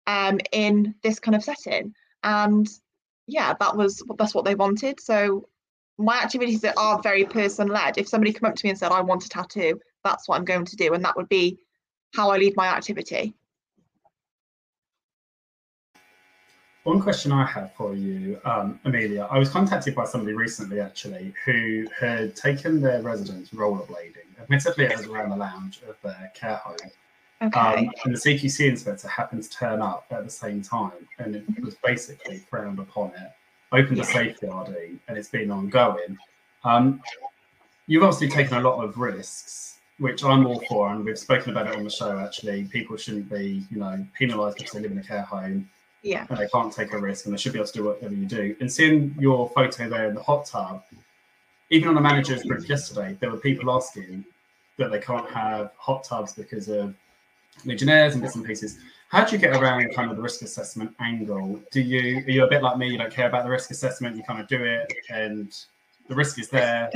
[0.08, 1.94] um, in this kind of setting.
[2.24, 2.68] And
[3.28, 5.00] yeah, that was that's what they wanted.
[5.00, 5.48] So
[5.98, 7.98] my activities that are very person led.
[7.98, 10.46] If somebody come up to me and said, I want a tattoo, that's what I'm
[10.46, 10.94] going to do.
[10.94, 11.58] And that would be
[12.16, 13.34] how I lead my activity.
[16.84, 21.34] One question I have for you, um, Amelia, I was contacted by somebody recently actually
[21.46, 24.38] who had taken their residents rollerblading.
[24.42, 26.76] Admittedly, it was around the lounge of their care home.
[27.42, 27.60] Okay.
[27.60, 31.64] Um, and the CQC inspector happened to turn up at the same time and it
[31.64, 33.32] was basically frowned upon it
[33.74, 36.18] opened a safeguarding and it's been ongoing.
[36.64, 37.02] Um,
[37.88, 41.68] you've obviously taken a lot of risks, which I'm all for, and we've spoken about
[41.68, 42.18] it on the show.
[42.20, 45.70] Actually, people shouldn't be, you know, penalised because they live in a care home.
[46.04, 46.26] Yeah.
[46.30, 48.26] And they can't take a risk, and they should be able to do whatever you
[48.26, 48.56] do.
[48.60, 50.84] And seeing your photo there in the hot tub,
[51.70, 54.26] even on the manager's group yesterday, there were people asking
[54.78, 56.94] that they can't have hot tubs because of
[57.66, 58.80] Legionnaires and bits and pieces.
[59.14, 61.62] How do you get around kind of the risk assessment angle?
[61.70, 62.88] Do you are you a bit like me?
[62.90, 64.18] You don't care about the risk assessment.
[64.18, 65.56] You kind of do it, and
[66.10, 66.90] the risk is there.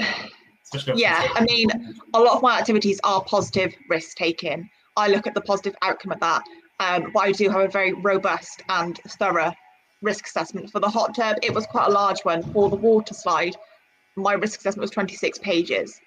[0.95, 1.69] yeah, I mean,
[2.15, 4.67] a lot of my activities are positive risk taking.
[4.95, 6.41] I look at the positive outcome of that,
[6.79, 9.53] um, but I do have a very robust and thorough
[10.01, 11.37] risk assessment for the hot tub.
[11.43, 13.55] It was quite a large one for the water slide.
[14.15, 16.01] My risk assessment was 26 pages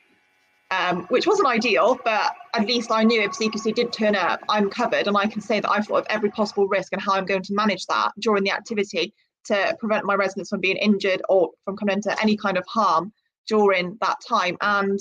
[0.70, 4.70] um, which wasn't ideal, but at least I knew if CQC did turn up, I'm
[4.70, 7.24] covered and I can say that I've thought of every possible risk and how I'm
[7.24, 9.12] going to manage that during the activity
[9.46, 13.12] to prevent my residents from being injured or from coming into any kind of harm
[13.48, 14.56] during that time.
[14.60, 14.98] And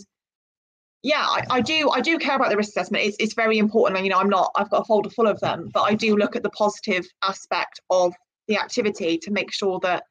[1.03, 3.05] yeah, I, I do I do care about the risk assessment.
[3.05, 3.97] It's, it's very important.
[3.97, 6.15] And, you know, I'm not, I've got a folder full of them, but I do
[6.15, 8.13] look at the positive aspect of
[8.47, 10.03] the activity to make sure that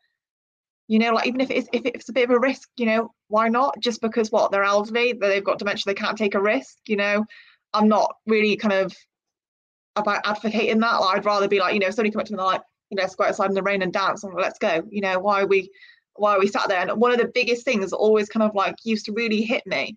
[0.89, 3.13] you know like even if it's if it's a bit of a risk you know
[3.29, 3.79] why not?
[3.79, 7.25] Just because what they're elderly they've got dementia they can't take a risk you know?
[7.75, 8.97] I'm not really kind of
[9.95, 10.97] about advocating that.
[10.97, 12.63] Like, i'd rather be like you know if somebody come up to me and like
[12.91, 14.83] you know let's go outside in the rain and dance and let's go.
[14.91, 15.71] You know why are we
[16.17, 16.81] why are we sat there?
[16.81, 19.67] And one of the biggest things that always kind of like used to really hit
[19.67, 19.97] me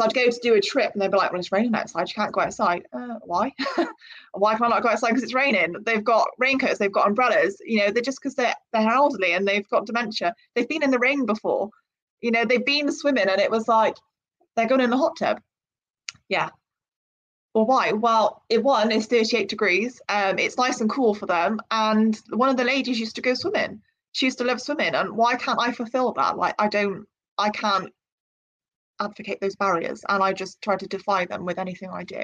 [0.00, 2.08] I'd go to do a trip and they'd be like, well, it's raining outside.
[2.08, 2.86] You can't go outside.
[2.92, 3.52] Uh, why?
[4.32, 5.08] why can I not go outside?
[5.08, 5.76] Because it's raining.
[5.84, 6.78] They've got raincoats.
[6.78, 7.58] They've got umbrellas.
[7.64, 10.34] You know, they're just because they're, they're elderly and they've got dementia.
[10.54, 11.70] They've been in the rain before.
[12.20, 13.96] You know, they've been swimming and it was like,
[14.56, 15.40] they're going in the hot tub.
[16.28, 16.50] Yeah.
[17.54, 17.92] Well, why?
[17.92, 20.00] Well, it one is 38 degrees.
[20.08, 21.60] Um, it's nice and cool for them.
[21.70, 23.82] And one of the ladies used to go swimming.
[24.12, 24.94] She used to love swimming.
[24.94, 26.36] And why can't I fulfill that?
[26.36, 27.06] Like, I don't,
[27.38, 27.92] I can't
[29.04, 32.22] advocate those barriers and I just try to defy them with anything I do.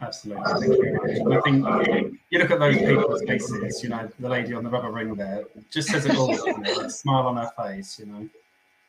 [0.00, 0.44] Absolutely.
[0.44, 4.64] Thank you I think you look at those people's faces, you know, the lady on
[4.64, 6.32] the rubber ring there, just says it all,
[6.88, 8.28] smile on her face, you know.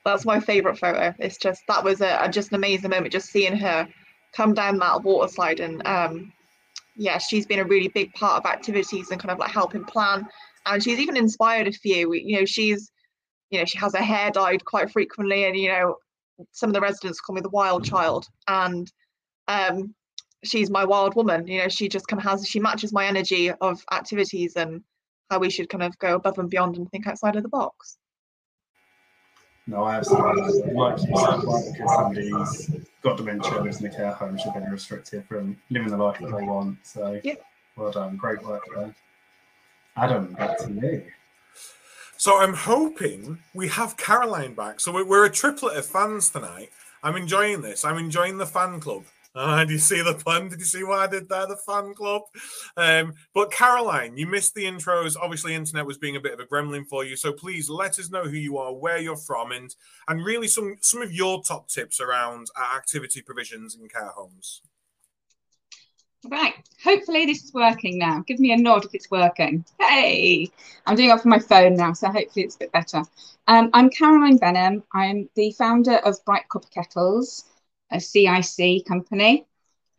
[0.05, 1.13] That's my favourite photo.
[1.19, 3.87] It's just, that was a, a, just an amazing moment, just seeing her
[4.33, 5.59] come down that water slide.
[5.59, 6.31] And um,
[6.95, 10.25] yeah, she's been a really big part of activities and kind of like helping plan.
[10.65, 12.91] And she's even inspired a few, you know, she's,
[13.49, 15.97] you know, she has her hair dyed quite frequently and, you know,
[16.51, 18.91] some of the residents call me the wild child and
[19.47, 19.93] um,
[20.43, 21.47] she's my wild woman.
[21.47, 24.81] You know, she just kind of has she matches my energy of activities and
[25.29, 27.97] how we should kind of go above and beyond and think outside of the box.
[29.67, 32.71] No, I absolutely like you said, because somebody's
[33.03, 36.35] got dementia, lives in a care home, should be restricted from living the life that
[36.35, 36.79] they want.
[36.83, 37.35] So, yeah.
[37.77, 38.93] well done, great work there.
[39.95, 41.03] Adam, back to you.
[42.21, 44.79] So I'm hoping we have Caroline back.
[44.79, 46.69] So we're a triplet of fans tonight.
[47.01, 47.83] I'm enjoying this.
[47.83, 49.05] I'm enjoying the fan club.
[49.33, 50.49] Uh, you see the pun?
[50.49, 51.47] Did you see what I did there?
[51.47, 52.23] The fan club.
[52.75, 55.15] Um, but Caroline, you missed the intros.
[55.15, 57.15] Obviously, internet was being a bit of a gremlin for you.
[57.15, 59.73] So please let us know who you are, where you're from, and
[60.09, 64.63] and really some some of your top tips around uh, activity provisions in care homes.
[66.29, 66.53] Right.
[66.83, 68.23] Hopefully this is working now.
[68.27, 69.65] Give me a nod if it's working.
[69.79, 70.51] Hey,
[70.85, 73.03] I'm doing it from my phone now, so hopefully it's a bit better.
[73.47, 74.83] Um, I'm Caroline Benham.
[74.93, 77.45] I'm the founder of Bright Copper Kettles,
[77.91, 79.47] a CIC company.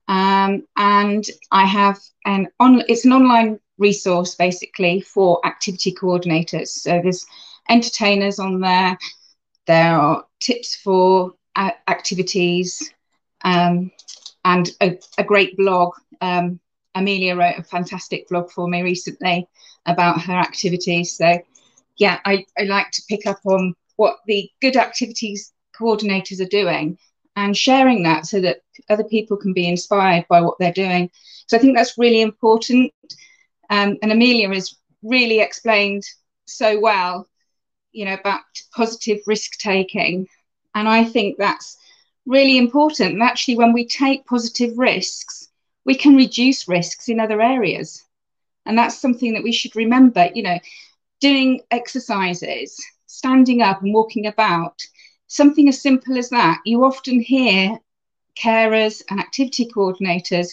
[0.06, 6.68] Um, and I have an on it's an online resource basically for activity coordinators.
[6.68, 7.26] So there's
[7.68, 8.96] entertainers on there.
[9.66, 12.92] There are tips for uh, activities
[13.44, 13.90] um,
[14.44, 16.60] and a, a great blog um,
[16.94, 19.46] Amelia wrote a fantastic blog for me recently
[19.86, 21.16] about her activities.
[21.16, 21.38] So,
[21.98, 26.96] yeah, I, I like to pick up on what the good activities coordinators are doing
[27.34, 28.58] and sharing that so that
[28.88, 31.10] other people can be inspired by what they're doing.
[31.48, 32.92] So, I think that's really important.
[33.68, 36.04] Um, and Amelia has really explained
[36.46, 37.28] so well,
[37.92, 38.40] you know, about
[38.76, 40.26] positive risk taking.
[40.74, 41.76] And I think that's
[42.26, 43.14] really important.
[43.14, 45.48] And actually, when we take positive risks,
[45.84, 48.04] we can reduce risks in other areas.
[48.66, 50.58] And that's something that we should remember, you know,
[51.20, 54.80] doing exercises, standing up and walking about,
[55.26, 56.60] something as simple as that.
[56.64, 57.78] You often hear
[58.36, 60.48] carers and activity coordinators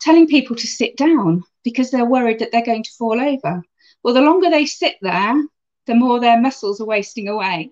[0.00, 3.62] telling people to sit down because they're worried that they're going to fall over.
[4.02, 5.42] Well, the longer they sit there,
[5.86, 7.70] the more their muscles are wasting away,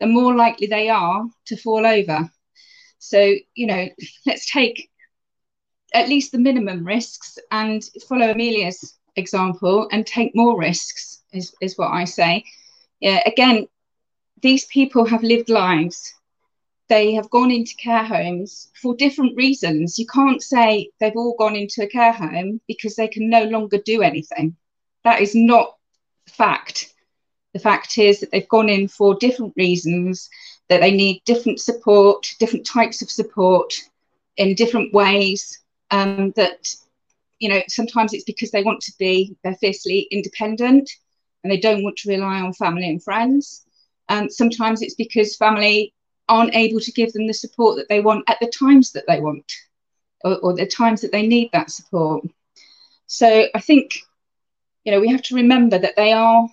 [0.00, 2.30] the more likely they are to fall over.
[2.98, 3.88] So, you know,
[4.26, 4.90] let's take
[5.94, 11.76] at least the minimum risks and follow Amelia's example and take more risks is, is
[11.76, 12.44] what I say.
[13.00, 13.68] Yeah, again,
[14.42, 16.14] these people have lived lives.
[16.88, 19.98] They have gone into care homes for different reasons.
[19.98, 23.78] You can't say they've all gone into a care home because they can no longer
[23.84, 24.56] do anything.
[25.04, 25.76] That is not
[26.26, 26.94] fact.
[27.52, 30.30] The fact is that they've gone in for different reasons,
[30.68, 33.74] that they need different support, different types of support
[34.36, 35.58] in different ways,
[35.90, 36.68] um, that
[37.38, 40.90] you know sometimes it's because they want to be they're fiercely independent
[41.42, 43.64] and they don't want to rely on family and friends.
[44.08, 45.92] Um, sometimes it's because family
[46.28, 49.20] aren't able to give them the support that they want at the times that they
[49.20, 49.50] want
[50.24, 52.24] or, or the times that they need that support.
[53.06, 54.00] So i think
[54.84, 56.48] you know we have to remember that they are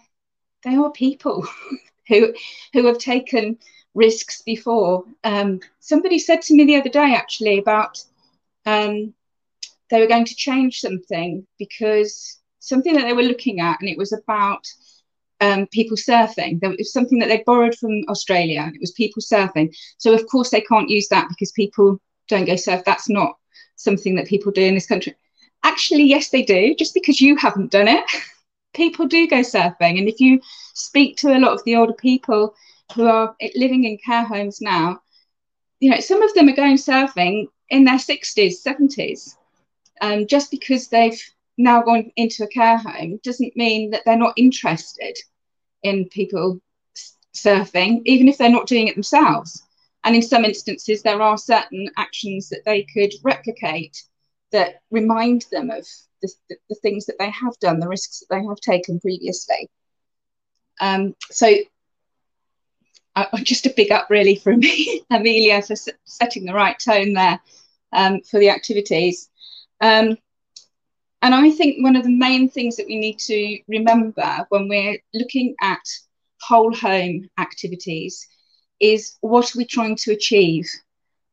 [0.63, 1.45] they are people
[2.08, 2.34] who
[2.74, 3.58] who have taken
[3.93, 5.06] risks before.
[5.24, 8.04] Um, somebody said to me the other day actually about
[8.65, 9.13] um,
[9.89, 13.98] they were going to change something because something that they were looking at, and it
[13.98, 14.65] was about
[15.41, 16.60] um, people surfing.
[16.60, 19.76] There was something that they borrowed from Australia, and it was people surfing.
[19.98, 22.84] So of course they can't use that because people don't go surf.
[22.86, 23.38] That's not
[23.76, 25.15] something that people do in this country.
[25.63, 26.76] Actually, yes, they do.
[26.76, 28.06] Just because you haven't done it,
[28.74, 30.00] people do go surfing.
[30.00, 30.41] And if you
[30.74, 32.56] speak to a lot of the older people
[32.95, 35.00] who are living in care homes now,
[35.80, 39.36] you know, some of them are going surfing in their 60s, 70s
[40.01, 41.21] um, just because they've
[41.58, 45.17] now gone into a care home doesn't mean that they're not interested
[45.84, 46.60] in people
[47.34, 49.63] surfing, even if they're not doing it themselves.
[50.03, 54.03] And in some instances, there are certain actions that they could replicate
[54.51, 55.86] that remind them of
[56.21, 59.69] the, the, the things that they have done, the risks that they have taken previously.
[60.79, 61.53] Um, so,
[63.15, 67.39] uh, just a big up really for me, Amelia for setting the right tone there
[67.93, 69.29] um, for the activities.
[69.81, 70.17] Um,
[71.21, 74.97] and I think one of the main things that we need to remember when we're
[75.13, 75.81] looking at
[76.41, 78.27] whole home activities
[78.79, 80.69] is what are we trying to achieve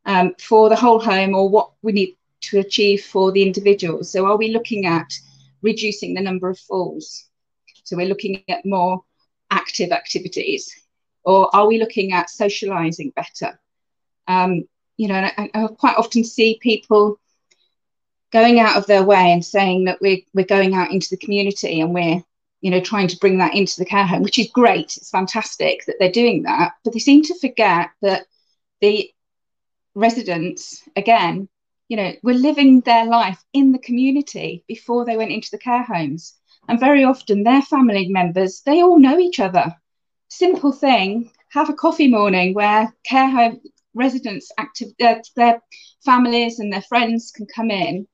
[0.07, 4.11] um, for the whole home or what we need to achieve for the individuals.
[4.11, 5.13] So, are we looking at
[5.63, 7.29] reducing the number of falls?
[7.85, 9.05] So, we're looking at more
[9.51, 10.75] active activities,
[11.25, 13.59] or are we looking at socializing better?
[14.27, 14.65] Um,
[14.97, 17.19] you know, I, I quite often see people
[18.33, 21.81] going out of their way and saying that we're, we're going out into the community
[21.81, 22.23] and we're
[22.61, 25.85] you know trying to bring that into the care home which is great it's fantastic
[25.87, 28.27] that they're doing that but they seem to forget that
[28.81, 29.11] the
[29.95, 31.49] residents again
[31.93, 35.83] you know, were living their life in the community before they went into the care
[35.83, 36.35] homes.
[36.67, 39.77] And very often their family members, they all know each other.
[40.29, 43.61] Simple thing, have a coffee morning where care home
[43.93, 45.61] residents, active, uh, their
[46.03, 48.09] families and their friends can come in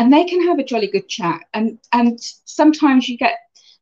[0.00, 1.42] and they can have a jolly good chat.
[1.52, 3.36] And, and sometimes you get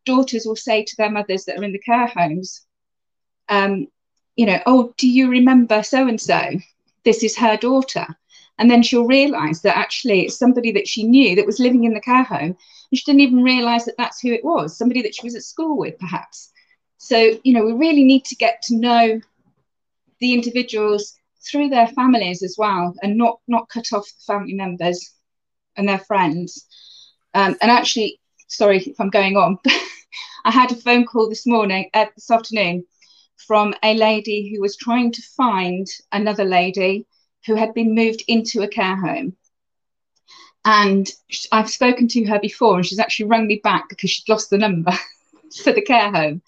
[0.04, 2.66] daughters will say to their mothers that are in the care homes,
[3.48, 3.86] um,
[4.34, 6.42] you know, oh, do you remember so and so?
[7.04, 8.04] This is her daughter.
[8.58, 11.94] And then she'll realize that actually it's somebody that she knew that was living in
[11.94, 12.56] the care home.
[12.90, 15.44] And she didn't even realize that that's who it was, somebody that she was at
[15.44, 16.50] school with, perhaps.
[16.96, 19.20] So, you know, we really need to get to know
[20.18, 21.14] the individuals
[21.48, 25.14] through their families as well and not, not cut off the family members
[25.78, 26.66] and their friends.
[27.34, 29.58] Um, and actually, sorry if I'm going on,
[30.44, 32.84] I had a phone call this morning, uh, this afternoon,
[33.46, 37.06] from a lady who was trying to find another lady
[37.46, 39.36] who had been moved into a care home.
[40.64, 41.10] And
[41.52, 44.58] I've spoken to her before, and she's actually rung me back because she'd lost the
[44.58, 44.92] number
[45.62, 46.42] for the care home.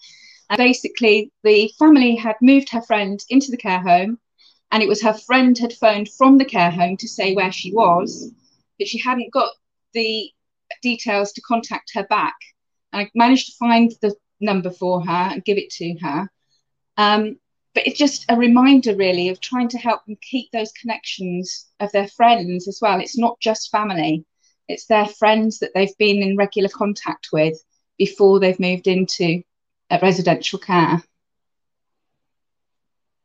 [0.49, 4.19] And basically, the family had moved her friend into the care home,
[4.71, 7.73] and it was her friend had phoned from the care home to say where she
[7.73, 8.31] was,
[8.81, 9.51] but she hadn't got
[9.93, 10.31] the
[10.81, 12.33] details to contact her back.
[12.91, 16.27] I managed to find the number for her and give it to her.
[16.97, 17.37] Um,
[17.75, 21.91] but it's just a reminder, really, of trying to help them keep those connections of
[21.91, 22.99] their friends as well.
[22.99, 24.25] It's not just family,
[24.67, 27.63] it's their friends that they've been in regular contact with
[27.99, 29.43] before they've moved into
[30.01, 31.03] residential care.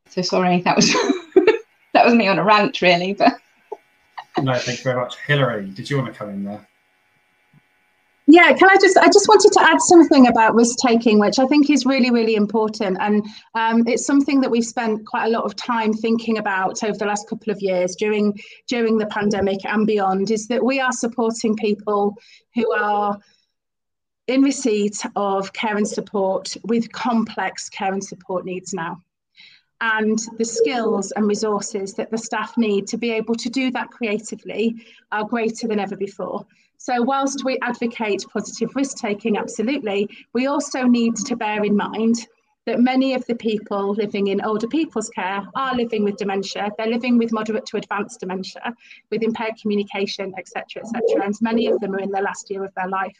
[0.09, 0.93] So sorry, that was
[1.93, 3.13] that was me on a rant, really.
[3.13, 3.39] But
[4.41, 5.69] no, thank you very much, Hilary.
[5.69, 6.67] Did you want to come in there?
[8.29, 11.45] Yeah, can I just, I just wanted to add something about risk taking, which I
[11.45, 12.97] think is really, really important.
[12.99, 16.97] And um, it's something that we've spent quite a lot of time thinking about over
[16.97, 20.91] the last couple of years during, during the pandemic and beyond, is that we are
[20.91, 22.17] supporting people
[22.53, 23.17] who are
[24.27, 29.01] in receipt of care and support with complex care and support needs now.
[29.79, 33.91] And the skills and resources that the staff need to be able to do that
[33.91, 34.75] creatively
[35.11, 36.45] are greater than ever before.
[36.77, 42.27] So, whilst we advocate positive risk taking, absolutely, we also need to bear in mind
[42.67, 46.69] that many of the people living in older people's care are living with dementia.
[46.77, 48.73] They're living with moderate to advanced dementia,
[49.09, 51.25] with impaired communication, etc., etc.
[51.25, 53.17] And many of them are in the last year of their life.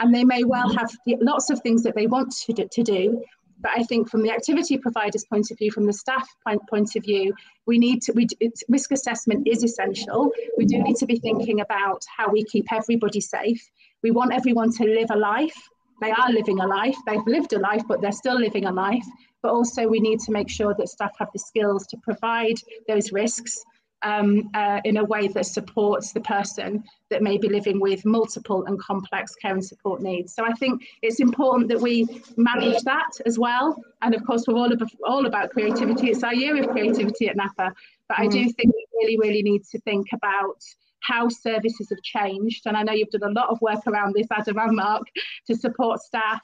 [0.00, 3.22] And they may well have lots of things that they want to do, to do
[3.60, 6.96] but I think from the activity provider's point of view, from the staff point, point
[6.96, 7.34] of view,
[7.66, 8.26] we need to, we,
[8.68, 10.30] risk assessment is essential.
[10.56, 13.62] We do need to be thinking about how we keep everybody safe.
[14.02, 15.56] We want everyone to live a life.
[16.00, 19.04] They are living a life, they've lived a life, but they're still living a life.
[19.42, 22.56] But also we need to make sure that staff have the skills to provide
[22.88, 23.62] those risks
[24.02, 28.64] um, uh, in a way that supports the person that may be living with multiple
[28.66, 30.34] and complex care and support needs.
[30.34, 33.76] So I think it's important that we manage that as well.
[34.02, 36.10] And of course, we're all about, all about creativity.
[36.10, 37.72] It's our year of creativity at NAPA.
[38.08, 38.18] But.
[38.18, 38.54] I do mm.
[38.56, 40.62] think we really, really need to think about
[41.00, 42.66] how services have changed.
[42.66, 45.02] And I know you've done a lot of work around this, Adam and Mark,
[45.46, 46.40] to support staff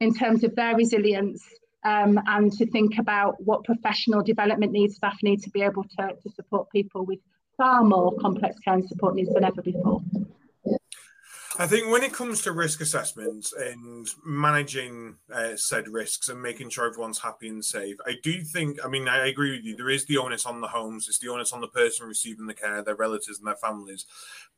[0.00, 1.42] in terms of their resilience
[1.84, 6.14] um, and to think about what professional development needs staff need to be able to,
[6.22, 7.18] to support people with
[7.56, 10.02] far more complex care and support needs than ever before.
[11.56, 16.70] I think when it comes to risk assessments and managing uh, said risks and making
[16.70, 19.76] sure everyone's happy and safe, I do think, I mean, I agree with you.
[19.76, 22.54] There is the onus on the homes, it's the onus on the person receiving the
[22.54, 24.04] care, their relatives and their families.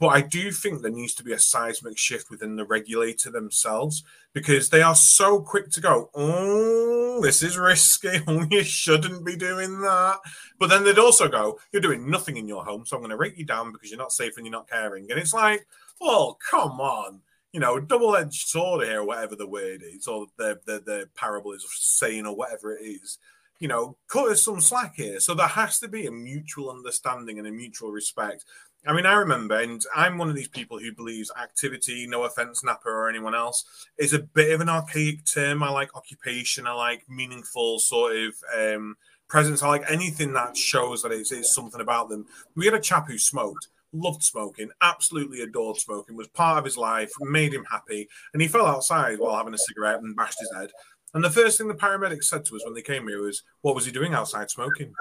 [0.00, 4.02] But I do think there needs to be a seismic shift within the regulator themselves
[4.32, 8.20] because they are so quick to go, oh, this is risky.
[8.50, 10.16] you shouldn't be doing that.
[10.59, 12.87] But then they'd also go, you're doing nothing in your home.
[12.87, 15.11] So I'm going to rate you down because you're not safe and you're not caring.
[15.11, 15.66] And it's like,
[16.00, 17.20] well, come on.
[17.52, 21.52] You know, double edged sword here, whatever the word is, or the, the, the parable
[21.52, 23.18] is saying, or whatever it is.
[23.61, 25.20] You know, cut us some slack here.
[25.20, 28.44] So there has to be a mutual understanding and a mutual respect.
[28.87, 32.62] I mean, I remember, and I'm one of these people who believes activity, no offense,
[32.62, 33.64] Napa or anyone else,
[33.99, 35.62] is a bit of an archaic term.
[35.62, 38.97] I like occupation, I like meaningful sort of um,
[39.28, 42.26] presence, I like anything that shows that it's, it's something about them.
[42.55, 46.76] We had a chap who smoked loved smoking, absolutely adored smoking, was part of his
[46.76, 48.09] life, made him happy.
[48.32, 50.70] And he fell outside while having a cigarette and bashed his head.
[51.14, 53.74] And the first thing the paramedics said to us when they came here was, What
[53.74, 54.92] was he doing outside smoking?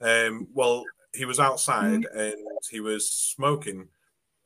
[0.00, 2.34] Um, well, he was outside and
[2.70, 3.88] he was smoking.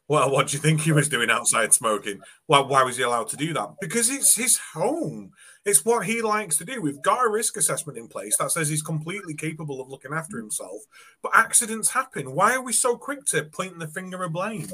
[0.09, 2.21] Well, what do you think he was doing outside smoking?
[2.49, 3.77] Well, why was he allowed to do that?
[3.81, 5.31] Because it's his home.
[5.65, 6.83] It's what he likes to do.
[6.83, 10.37] We've got a risk assessment in place that says he's completely capable of looking after
[10.37, 10.83] himself,
[11.23, 12.35] but accidents happen.
[12.35, 14.67] Why are we so quick to point the finger of blame?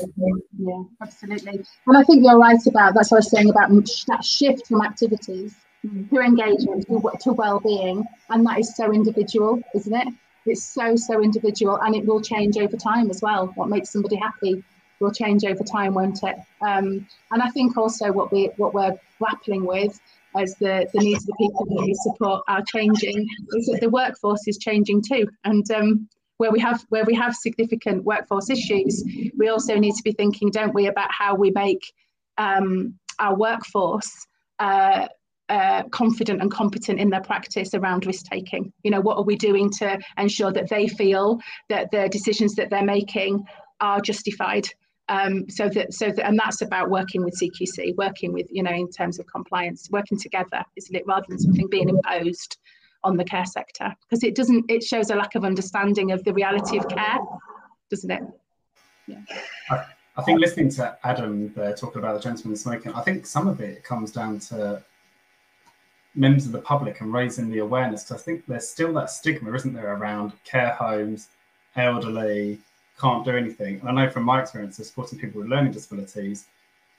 [0.58, 1.64] Yeah, absolutely.
[1.86, 4.82] And I think you're right about that's what I was saying about that shift from
[4.82, 10.08] activities to engagement to, to well-being, and that is so individual, isn't it?
[10.44, 13.46] It's so so individual, and it will change over time as well.
[13.54, 14.64] What makes somebody happy
[14.98, 16.36] will change over time, won't it?
[16.60, 20.00] Um, and I think also what we what we're grappling with
[20.36, 23.88] as the, the needs of the people that we support are changing is that the
[23.88, 25.28] workforce is changing too.
[25.44, 29.04] And um, where we have where we have significant workforce issues,
[29.36, 31.92] we also need to be thinking, don't we, about how we make
[32.38, 34.26] um, our workforce
[34.58, 35.08] uh,
[35.50, 38.72] uh, confident and competent in their practice around risk taking.
[38.84, 42.70] You know, what are we doing to ensure that they feel that the decisions that
[42.70, 43.44] they're making
[43.80, 44.68] are justified
[45.10, 48.70] um, so that so that and that's about working with CQC, working with you know
[48.70, 52.56] in terms of compliance, working together, isn't it, rather than something being imposed
[53.02, 56.32] on the care sector because it doesn't it shows a lack of understanding of the
[56.32, 57.18] reality of care,
[57.90, 58.22] doesn't it?
[59.08, 59.18] Yeah.
[59.70, 59.84] I,
[60.16, 63.60] I think listening to Adam there talking about the gentleman smoking, I think some of
[63.60, 64.82] it comes down to
[66.14, 69.52] members of the public and raising the awareness because I think there's still that stigma,
[69.54, 71.28] isn't there, around care homes,
[71.74, 72.60] elderly,
[73.00, 73.80] can't do anything.
[73.80, 76.46] And I know from my experience of supporting people with learning disabilities,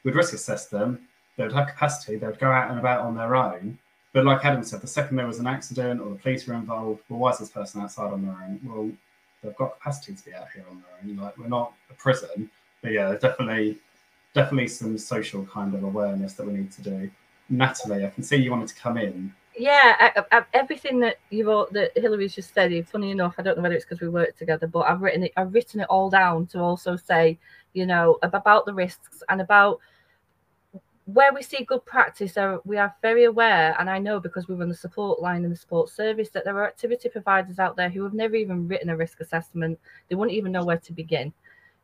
[0.03, 0.99] we'd risk assess them,
[1.37, 3.77] they would have capacity, they would go out and about on their own.
[4.13, 7.01] But like Adam said, the second there was an accident or the police were involved,
[7.07, 8.59] well, why is this person outside on their own?
[8.63, 8.91] Well,
[9.41, 11.17] they've got capacity to be out here on their own.
[11.17, 12.49] Like we're not a prison,
[12.81, 13.77] but yeah, definitely,
[14.33, 17.09] definitely some social kind of awareness that we need to do.
[17.49, 21.47] Natalie, I can see you wanted to come in yeah, I, I, everything that you
[21.47, 22.87] wrote, that Hilary's just said.
[22.87, 25.33] Funny enough, I don't know whether it's because we work together, but I've written it.
[25.35, 27.37] I've written it all down to also say,
[27.73, 29.79] you know, about the risks and about
[31.05, 32.37] where we see good practice.
[32.63, 35.57] We are very aware, and I know because we run the support line and the
[35.57, 38.97] support service that there are activity providers out there who have never even written a
[38.97, 39.79] risk assessment.
[40.07, 41.33] They wouldn't even know where to begin,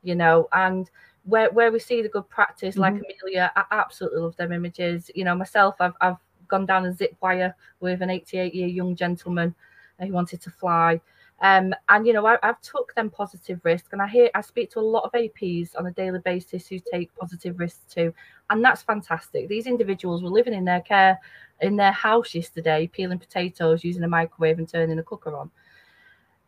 [0.04, 0.90] you know, and
[1.26, 2.82] where where we see the good practice, mm-hmm.
[2.82, 5.12] like Amelia, I absolutely love them images.
[5.14, 8.96] You know, myself, I've I've gone down a zip wire with an 88 year young
[8.96, 9.54] gentleman
[10.00, 11.02] who wanted to fly.
[11.40, 14.72] Um, and you know, I, have took them positive risk, and I hear I speak
[14.72, 18.12] to a lot of APs on a daily basis who take positive risks too,
[18.50, 19.48] and that's fantastic.
[19.48, 21.20] These individuals were living in their care
[21.62, 25.52] in their house yesterday, peeling potatoes, using a microwave and turning a cooker on.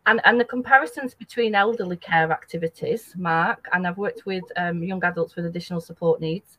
[0.06, 5.04] And, and the comparisons between elderly care activities, Mark, and I've worked with um, young
[5.04, 6.58] adults with additional support needs,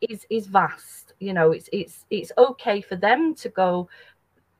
[0.00, 1.14] is is vast.
[1.18, 3.88] You know, it's it's it's okay for them to go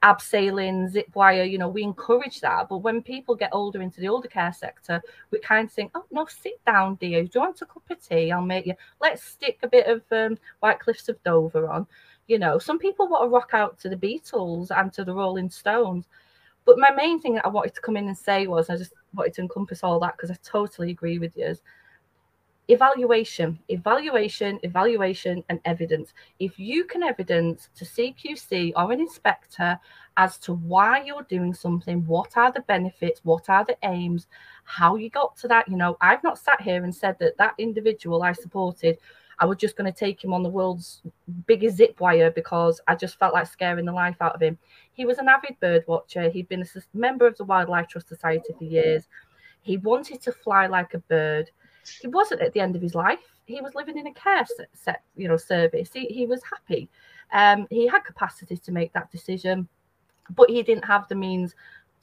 [0.02, 2.68] abseiling, zip wire, you know, we encourage that.
[2.68, 6.04] But when people get older into the older care sector, we kind of think, oh,
[6.10, 7.24] no, sit down, dear.
[7.24, 8.30] Do you want a cup of tea?
[8.30, 8.74] I'll make you.
[9.00, 11.86] Let's stick a bit of um, White Cliffs of Dover on.
[12.28, 15.50] You know, some people want to rock out to the Beatles and to the Rolling
[15.50, 16.06] Stones.
[16.64, 18.92] But my main thing that I wanted to come in and say was, I just
[19.14, 21.56] wanted to encompass all that because I totally agree with you
[22.68, 26.12] evaluation, evaluation, evaluation, and evidence.
[26.40, 29.78] If you can evidence to CQC or an inspector
[30.16, 34.26] as to why you're doing something, what are the benefits, what are the aims,
[34.64, 37.54] how you got to that, you know, I've not sat here and said that that
[37.58, 38.98] individual I supported.
[39.38, 41.02] I was just going to take him on the world's
[41.46, 44.58] biggest zip wire because I just felt like scaring the life out of him.
[44.92, 46.30] He was an avid bird watcher.
[46.30, 49.08] He'd been a member of the Wildlife Trust Society for years.
[49.60, 51.50] He wanted to fly like a bird
[52.00, 53.20] he wasn't at the end of his life.
[53.44, 55.90] He was living in a care set, you know, service.
[55.92, 56.88] He, he was happy.
[57.32, 59.68] Um, he had capacity to make that decision,
[60.30, 61.54] but he didn't have the means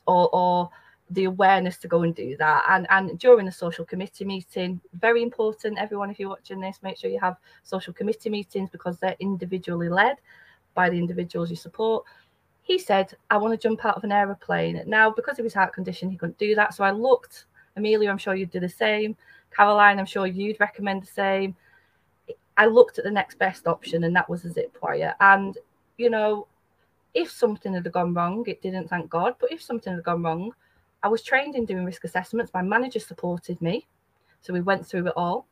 [0.06, 0.70] or, or
[1.10, 2.66] the awareness to go and do that.
[2.70, 5.78] And and during the social committee meeting, very important.
[5.78, 9.90] Everyone, if you're watching this, make sure you have social committee meetings because they're individually
[9.90, 10.18] led
[10.74, 12.06] by the individuals you support.
[12.62, 15.74] He said, "I want to jump out of an aeroplane." Now, because of his heart
[15.74, 16.74] condition, he couldn't do that.
[16.74, 17.46] So I looked.
[17.76, 19.18] Amelia, I'm sure you'd do the same.
[19.56, 21.56] Caroline, I'm sure you'd recommend the same.
[22.58, 25.16] I looked at the next best option, and that was a zip wire.
[25.20, 25.58] And
[25.98, 26.48] you know,
[27.14, 29.36] if something had gone wrong, it didn't, thank God.
[29.40, 30.52] But if something had gone wrong,
[31.04, 32.54] I was trained in doing risk assessments.
[32.54, 33.88] My manager supported me,
[34.42, 35.48] so we went through it all,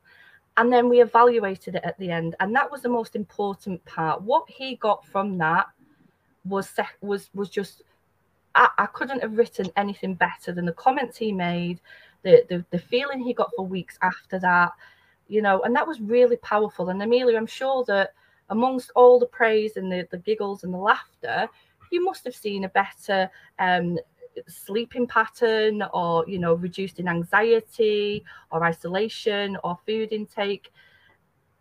[0.57, 2.35] and then we evaluated it at the end.
[2.39, 4.21] And that was the most important part.
[4.21, 5.67] What he got from that
[6.45, 6.71] was
[7.01, 7.83] was was just
[8.55, 11.79] I, I couldn't have written anything better than the comments he made,
[12.24, 14.72] the, the the feeling he got for weeks after that,
[15.28, 16.89] you know, and that was really powerful.
[16.89, 18.13] And Amelia, I'm sure that
[18.49, 21.47] amongst all the praise and the, the giggles and the laughter,
[21.91, 23.97] you must have seen a better um,
[24.47, 30.72] sleeping pattern or you know reduced in anxiety or isolation or food intake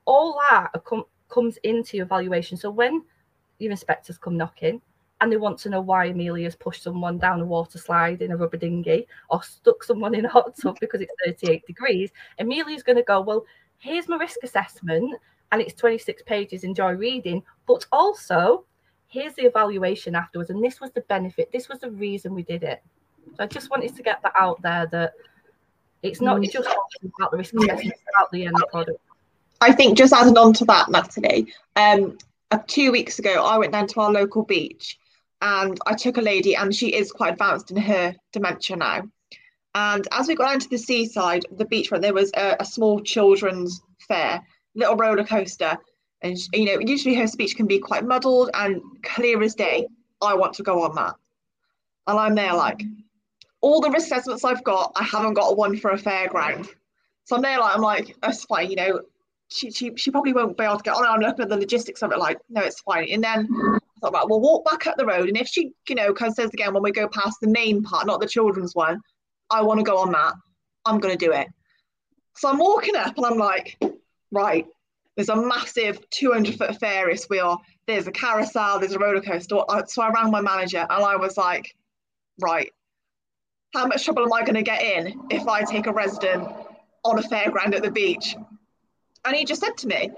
[0.05, 3.03] all that com- comes into your evaluation so when
[3.59, 4.81] your inspectors come knocking
[5.21, 8.37] and they want to know why Amelia's pushed someone down a water slide in a
[8.37, 12.97] rubber dinghy or stuck someone in a hot tub because it's 38 degrees, Amelia's going
[12.97, 13.45] to go, Well,
[13.79, 15.15] here's my risk assessment,
[15.53, 18.65] and it's 26 pages, enjoy reading, but also
[19.09, 20.51] here's the evaluation afterwards.
[20.51, 22.83] And this was the benefit, this was the reason we did it.
[23.37, 25.13] So I just wanted to get that out there that
[26.03, 26.67] it's not just
[27.19, 29.01] about the risk assessment, it's about the end product.
[29.61, 32.17] I think just adding on to that, Natalie, um,
[32.51, 34.99] uh, two weeks ago, I went down to our local beach
[35.41, 39.03] and I took a lady, and she is quite advanced in her dementia now.
[39.75, 43.01] And as we got down to the seaside, the beachfront, there was a, a small
[43.01, 44.43] children's fair,
[44.75, 45.79] little roller coaster.
[46.23, 49.87] And, you know, usually her speech can be quite muddled and clear as day.
[50.21, 51.15] I want to go on that.
[52.07, 52.83] And I'm there like,
[53.61, 56.69] all the risk assessments I've got, I haven't got one for a fairground.
[57.25, 59.01] So I'm there like, I'm like, that's fine, you know,
[59.49, 61.05] she, she, she probably won't be able to get on.
[61.05, 63.09] I'm looking at the logistics of it, like, no, it's fine.
[63.11, 63.49] And then
[64.03, 65.29] I thought about, we'll walk back up the road.
[65.29, 67.83] And if she, you know, kind of says again, when we go past the main
[67.83, 69.01] part, not the children's one,
[69.51, 70.35] I want to go on that.
[70.87, 71.49] I'm going to do it.
[72.37, 73.79] So I'm walking up and I'm like,
[74.31, 74.67] right,
[75.17, 77.61] there's a massive 200 foot Ferris wheel.
[77.87, 78.79] There's a carousel.
[78.79, 79.59] There's a roller coaster.
[79.87, 81.75] So I rang my manager and I was like,
[82.41, 82.71] right,
[83.75, 86.49] how much trouble am I going to get in if I take a resident
[87.05, 88.35] on a fairground at the beach?
[89.25, 90.11] And he just said to me,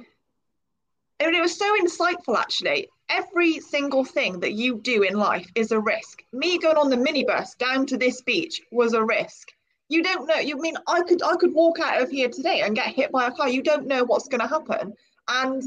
[1.19, 2.89] and it was so insightful actually.
[3.13, 6.23] Every single thing that you do in life is a risk.
[6.33, 9.49] Me going on the minibus down to this beach was a risk.
[9.89, 10.39] You don't know.
[10.39, 13.27] You mean I could I could walk out of here today and get hit by
[13.27, 13.49] a car.
[13.49, 14.95] You don't know what's going to happen,
[15.29, 15.63] and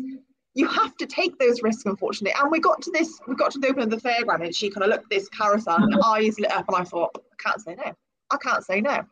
[0.55, 2.33] you have to take those risks, unfortunately.
[2.41, 4.69] And we got to this, we got to the open of the fairground, and she
[4.69, 7.61] kind of looked at this carousel, and eyes lit up, and I thought, I can't
[7.61, 7.93] say no.
[8.31, 9.03] I can't say no.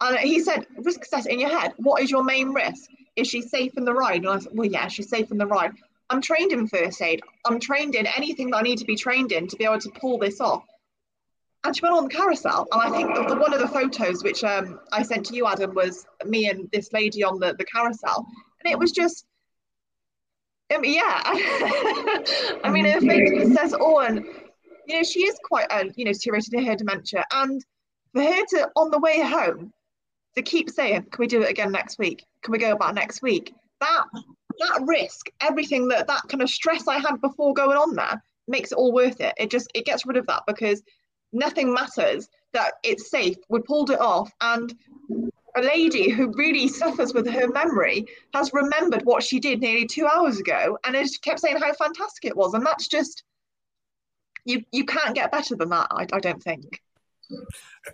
[0.00, 1.74] And he said, risk assess in your head.
[1.76, 2.88] What is your main risk?
[3.16, 4.20] Is she safe in the ride?
[4.20, 5.72] And I said, well, yeah, she's safe in the ride.
[6.10, 7.20] I'm trained in first aid.
[7.46, 9.90] I'm trained in anything that I need to be trained in to be able to
[9.90, 10.64] pull this off.
[11.64, 12.66] And she went on the carousel.
[12.72, 15.46] And I think the, the, one of the photos which um, I sent to you,
[15.46, 18.26] Adam, was me and this lady on the, the carousel.
[18.64, 19.26] And it was just,
[20.74, 21.22] um, yeah.
[22.64, 24.24] I mean, her face says, oh, and,
[24.86, 27.24] you know, she is quite, uh, you know, deteriorated in her dementia.
[27.32, 27.62] And
[28.14, 29.72] for her to, on the way home,
[30.36, 32.24] to keep saying, can we do it again next week?
[32.42, 33.52] Can we go back next week?
[33.80, 34.04] That
[34.58, 38.72] that risk, everything that that kind of stress I had before going on there makes
[38.72, 39.34] it all worth it.
[39.38, 40.82] It just it gets rid of that because
[41.32, 43.36] nothing matters that it's safe.
[43.48, 44.74] We pulled it off and
[45.56, 50.06] a lady who really suffers with her memory has remembered what she did nearly two
[50.06, 52.54] hours ago and has kept saying how fantastic it was.
[52.54, 53.24] And that's just
[54.44, 56.80] you you can't get better than that, I, I don't think.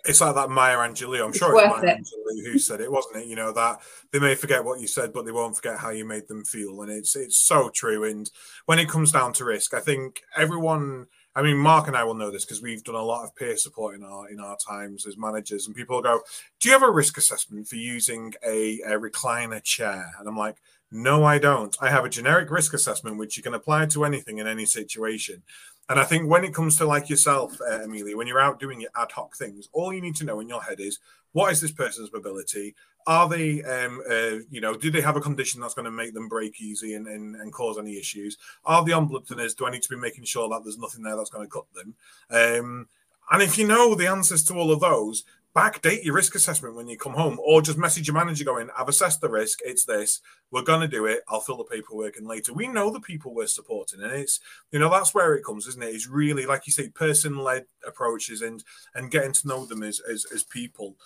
[0.05, 1.22] It's like that Maya Angelou.
[1.22, 1.99] I'm it's sure it's Maya it.
[1.99, 3.26] Angelou who said it, wasn't it?
[3.26, 3.80] You know that
[4.11, 6.82] they may forget what you said, but they won't forget how you made them feel,
[6.82, 8.05] and it's it's so true.
[8.05, 8.30] And
[8.66, 11.07] when it comes down to risk, I think everyone.
[11.37, 13.57] I mean, Mark and I will know this because we've done a lot of peer
[13.57, 16.20] support in our in our times as managers, and people go,
[16.61, 20.59] "Do you have a risk assessment for using a, a recliner chair?" And I'm like,
[20.95, 21.77] "No, I don't.
[21.81, 25.43] I have a generic risk assessment which you can apply to anything in any situation."
[25.89, 28.81] And I think when it comes to like yourself, uh, Amelia, when you're out doing
[28.81, 30.99] your ad hoc things, all you need to know in your head is
[31.33, 32.75] what is this person's mobility?
[33.07, 36.15] Are they, um, uh, you know, do they have a condition that's going to make
[36.15, 38.39] them break easy and, and, and cause any issues?
[38.65, 39.55] Are they on blood thinners?
[39.55, 41.67] Do I need to be making sure that there's nothing there that's going to cut
[41.75, 41.95] them?
[42.31, 42.89] Um,
[43.31, 45.25] and if you know the answers to all of those,
[45.57, 48.89] backdate your risk assessment when you come home, or just message your manager going, I've
[48.89, 52.27] assessed the risk, it's this, we're going to do it, I'll fill the paperwork in
[52.27, 52.53] later.
[52.53, 54.41] We know the people we're supporting, and it's,
[54.73, 55.95] you know, that's where it comes, isn't it?
[55.95, 60.01] It's really, like you say, person led approaches and and getting to know them as,
[60.01, 60.97] as, as people.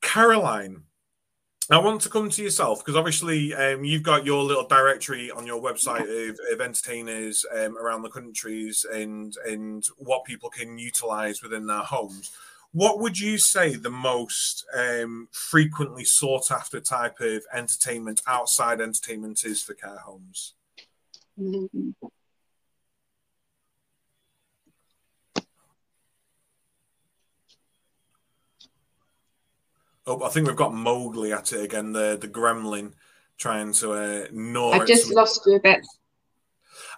[0.00, 0.82] Caroline,
[1.70, 5.46] I want to come to yourself because obviously um, you've got your little directory on
[5.46, 11.42] your website of, of entertainers um, around the countries and and what people can utilize
[11.42, 12.32] within their homes.
[12.72, 19.44] What would you say the most um, frequently sought after type of entertainment, outside entertainment,
[19.44, 20.54] is for care homes?
[21.38, 21.90] Mm-hmm.
[30.06, 31.92] Oh, I think we've got Mowgli at it again.
[31.92, 32.92] The the gremlin
[33.36, 34.72] trying to uh, gnaw.
[34.72, 35.84] I've just lost you a bit.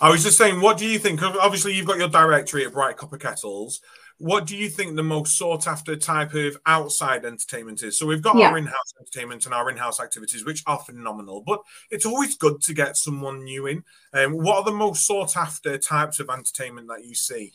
[0.00, 1.22] I was just saying, what do you think?
[1.22, 3.80] Obviously, you've got your directory at Bright Copper Kettles
[4.22, 7.98] what do you think the most sought after type of outside entertainment is?
[7.98, 8.50] So we've got yeah.
[8.50, 11.60] our in-house entertainment and our in-house activities, which are phenomenal, but
[11.90, 13.82] it's always good to get someone new in.
[14.12, 17.52] Um, what are the most sought after types of entertainment that you see?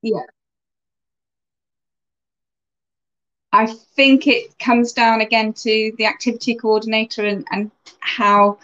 [0.00, 0.20] Yeah.
[3.50, 3.66] I
[3.96, 8.58] think it comes down again to the activity coordinator and, and how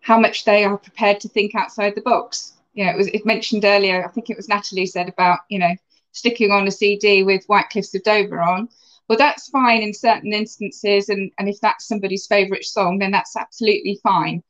[0.00, 2.53] how much they are prepared to think outside the box.
[2.74, 4.04] You know, it was it mentioned earlier.
[4.04, 5.74] I think it was Natalie said about you know
[6.12, 8.68] sticking on a CD with White Cliffs of Dover on.
[9.08, 13.36] Well, that's fine in certain instances, and and if that's somebody's favourite song, then that's
[13.36, 14.42] absolutely fine.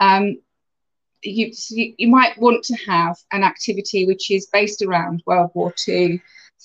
[0.00, 0.38] Um,
[1.22, 6.22] you, you might want to have an activity which is based around World War II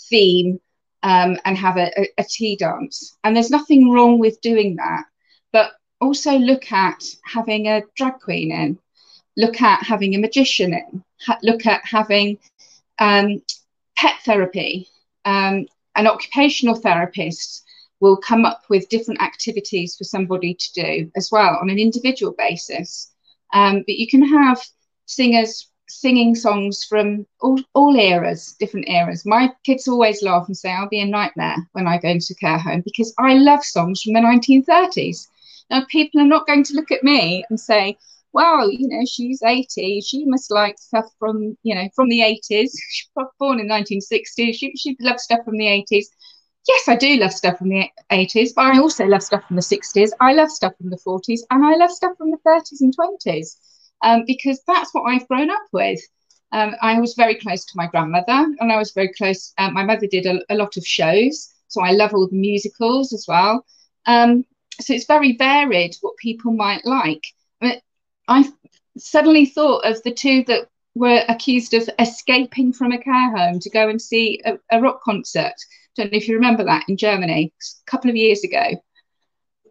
[0.10, 0.60] theme
[1.02, 3.18] um, and have a, a, a tea dance.
[3.24, 5.06] And there's nothing wrong with doing that.
[5.52, 8.80] But also look at having a drag queen in,
[9.38, 12.38] look at having a magician in, ha- look at having
[13.00, 13.42] um,
[13.98, 14.88] pet therapy.
[15.26, 17.64] Um, an occupational therapist
[18.00, 22.34] will come up with different activities for somebody to do as well on an individual
[22.38, 23.12] basis.
[23.54, 24.62] Um, but you can have
[25.06, 29.26] singers singing songs from all, all eras, different eras.
[29.26, 32.58] My kids always laugh and say, I'll be a nightmare when I go into care
[32.58, 35.28] home because I love songs from the 1930s.
[35.70, 37.98] Now, people are not going to look at me and say,
[38.34, 40.02] well, you know, she's 80.
[40.02, 42.72] She must like stuff from, you know, from the 80s.
[42.92, 44.54] She was born in 1960.
[44.54, 46.06] She, she loves stuff from the 80s.
[46.68, 49.62] Yes, I do love stuff from the 80s, but I also love stuff from the
[49.62, 50.12] 60s.
[50.20, 53.58] I love stuff from the 40s, and I love stuff from the 30s and 20s
[54.04, 56.00] um, because that's what I've grown up with.
[56.54, 59.54] Um, I was very close to my grandmother, and I was very close.
[59.58, 63.12] Um, my mother did a, a, lot of shows, so I love all the musicals
[63.12, 63.66] as well.
[64.06, 64.46] Um,
[64.80, 67.24] so it's very varied what people might like.
[68.28, 68.50] I,
[68.98, 73.70] suddenly thought of the two that were accused of escaping from a care home to
[73.70, 75.54] go and see a, a rock concert.
[75.96, 78.84] Don't know if you remember that in Germany a couple of years ago.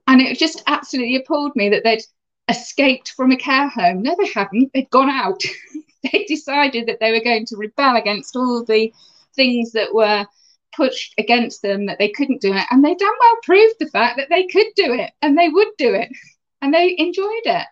[0.09, 2.03] And it just absolutely appalled me that they'd
[2.49, 4.03] escaped from a care home.
[4.03, 4.73] No, they hadn't.
[4.75, 5.43] They'd gone out.
[6.13, 8.93] they decided that they were going to rebel against all the
[9.35, 10.27] things that were
[10.75, 12.65] pushed against them that they couldn't do it.
[12.71, 15.69] And they damn well proved the fact that they could do it and they would
[15.79, 16.09] do it
[16.61, 17.67] and they enjoyed it.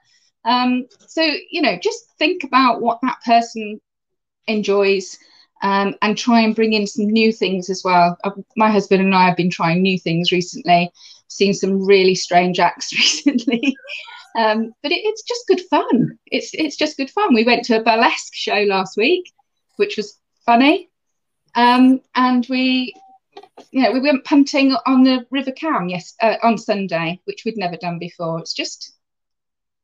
[0.45, 3.80] Um, so, you know, just think about what that person
[4.47, 5.18] enjoys
[5.62, 8.16] um, and try and bring in some new things as well.
[8.24, 10.91] Uh, my husband and I have been trying new things recently,
[11.28, 13.76] seen some really strange acts recently.
[14.38, 16.18] Um, but it, it's just good fun.
[16.26, 17.34] It's it's just good fun.
[17.34, 19.32] We went to a burlesque show last week,
[19.76, 20.88] which was funny,
[21.57, 22.95] um, and we,
[23.72, 27.59] you know, we went punting on the River Cam yes uh, on Sunday, which we'd
[27.59, 28.38] never done before.
[28.38, 28.93] It's just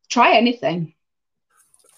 [0.08, 0.94] try anything.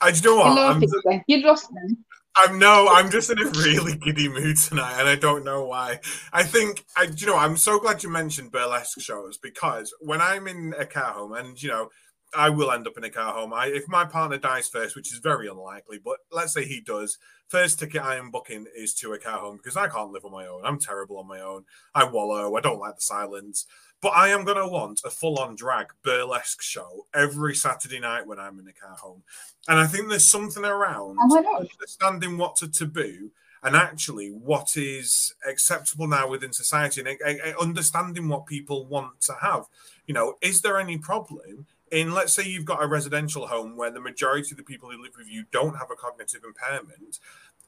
[0.00, 2.04] I just know what you You'd lost them.
[2.36, 5.98] I'm no, I'm just in a really giddy mood tonight, and I don't know why.
[6.32, 10.46] I think I, you know, I'm so glad you mentioned burlesque shows because when I'm
[10.46, 11.88] in a car home, and you know,
[12.36, 13.52] I will end up in a car home.
[13.52, 17.18] I, if my partner dies first, which is very unlikely, but let's say he does,
[17.48, 20.32] first ticket I am booking is to a car home because I can't live on
[20.32, 20.60] my own.
[20.64, 21.64] I'm terrible on my own.
[21.94, 22.54] I wallow.
[22.54, 23.66] I don't like the silence.
[24.00, 28.26] But I am going to want a full on drag burlesque show every Saturday night
[28.26, 29.22] when I'm in the car home.
[29.66, 33.30] And I think there's something around understanding what's a taboo
[33.62, 39.20] and actually what is acceptable now within society and eh, eh, understanding what people want
[39.22, 39.64] to have.
[40.06, 43.90] You know, is there any problem in let's say you've got a residential home where
[43.90, 47.18] the majority of the people who live with you don't have a cognitive impairment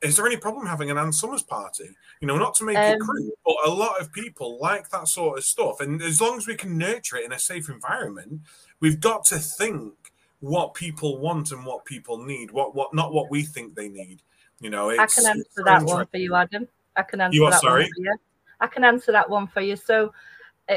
[0.03, 1.91] is there any problem having an Ann Summers party?
[2.21, 5.09] You know, not to make um, it crude, but a lot of people like that
[5.09, 5.81] sort of stuff.
[5.81, 8.41] And as long as we can nurture it in a safe environment,
[8.81, 9.93] we've got to think
[10.41, 14.23] what people want and what people need, what what not what we think they need.
[14.61, 16.67] You know, I can answer that one for you, Adam.
[16.97, 17.85] I can answer you are, that sorry?
[17.85, 18.17] one for you.
[18.61, 19.77] I can answer that one for you.
[19.77, 20.13] So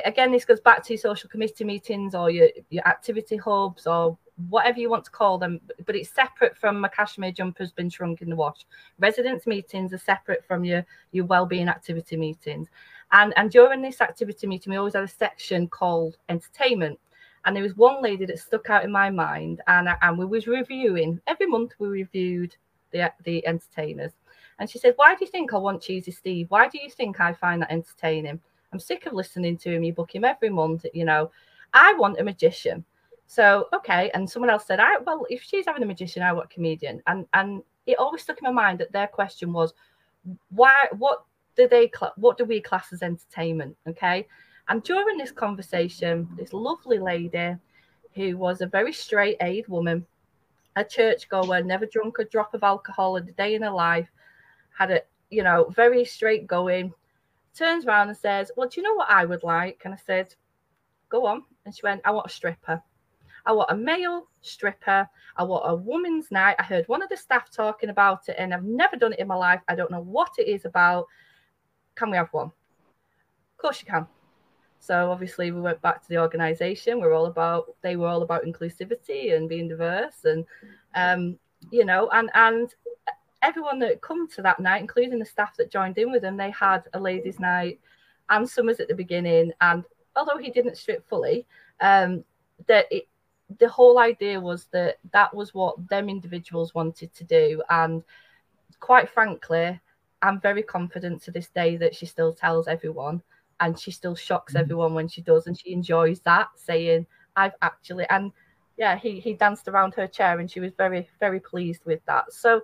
[0.06, 4.18] again, this goes back to social committee meetings or your, your activity hubs or
[4.50, 8.22] whatever you want to call them, but it's separate from my cashmere jumper's been shrunk
[8.22, 8.66] in the wash.
[9.00, 12.68] Residents meetings are separate from your, your wellbeing activity meetings.
[13.12, 17.00] And, and during this activity meeting, we always had a section called entertainment.
[17.46, 20.48] And there was one lady that stuck out in my mind, and, and we was
[20.48, 22.56] reviewing, every month we reviewed
[22.92, 24.14] the, the entertainers.
[24.60, 26.46] And she said, why do you think I want Cheesy Steve?
[26.50, 28.40] Why do you think I find that entertaining?
[28.72, 29.84] I'm sick of listening to him.
[29.84, 31.32] You book him every month, you know.
[31.74, 32.86] I want a magician.
[33.28, 36.52] So okay, and someone else said, "I well, if she's having a magician, I want
[36.52, 39.74] a comedian." And and it always stuck in my mind that their question was,
[40.50, 40.88] "Why?
[40.98, 41.24] What
[41.56, 41.92] do they?
[42.18, 44.28] What do we class as entertainment?" Okay,
[44.68, 47.56] and during this conversation, this lovely lady,
[48.14, 50.06] who was a very straight A woman,
[50.76, 54.10] a churchgoer, never drunk a drop of alcohol in a day in her life,
[54.78, 56.94] had a you know very straight going,
[57.54, 59.82] turns around and says, Well, do you know what I would like?
[59.86, 60.36] And I said,
[61.10, 61.44] Go on.
[61.66, 62.82] And she went, I want a stripper.
[63.46, 65.08] I want a male stripper.
[65.36, 66.56] I want a woman's night.
[66.60, 69.28] I heard one of the staff talking about it and I've never done it in
[69.28, 69.62] my life.
[69.68, 71.08] I don't know what it is about.
[71.96, 72.48] Can we have one?
[72.48, 74.08] Of course you can.
[74.80, 77.00] So obviously we went back to the organisation.
[77.00, 80.44] We're all about they were all about inclusivity and being diverse, and
[80.94, 81.39] um,
[81.72, 82.74] you know, and and
[83.41, 86.52] everyone that come to that night, including the staff that joined in with them, they
[86.52, 87.80] had a ladies' night
[88.30, 89.54] Ann Summers at the beginning.
[89.62, 89.86] And
[90.18, 91.46] although he didn't strip fully,
[91.80, 92.26] um,
[92.68, 93.08] that it,
[93.60, 97.62] the whole idea was that that was what them individuals wanted to do.
[97.70, 98.04] And
[98.80, 99.80] quite frankly,
[100.22, 103.22] I'm very confident to this day that she still tells everyone
[103.60, 104.60] and she still shocks mm.
[104.60, 108.32] everyone when she does and she enjoys that saying I've actually and
[108.78, 112.32] yeah he he danced around her chair and she was very very pleased with that
[112.32, 112.62] so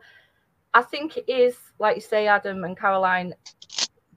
[0.74, 3.34] I think it is like you say Adam and Caroline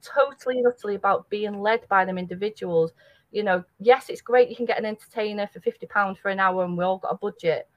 [0.02, 2.92] totally and utterly about being led by them individuals
[3.32, 6.38] you know yes it's great you can get an entertainer for 50 pounds for an
[6.38, 7.68] hour and we all got a budget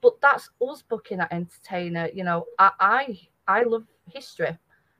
[0.00, 4.58] but that's us booking that entertainer you know I I, I love history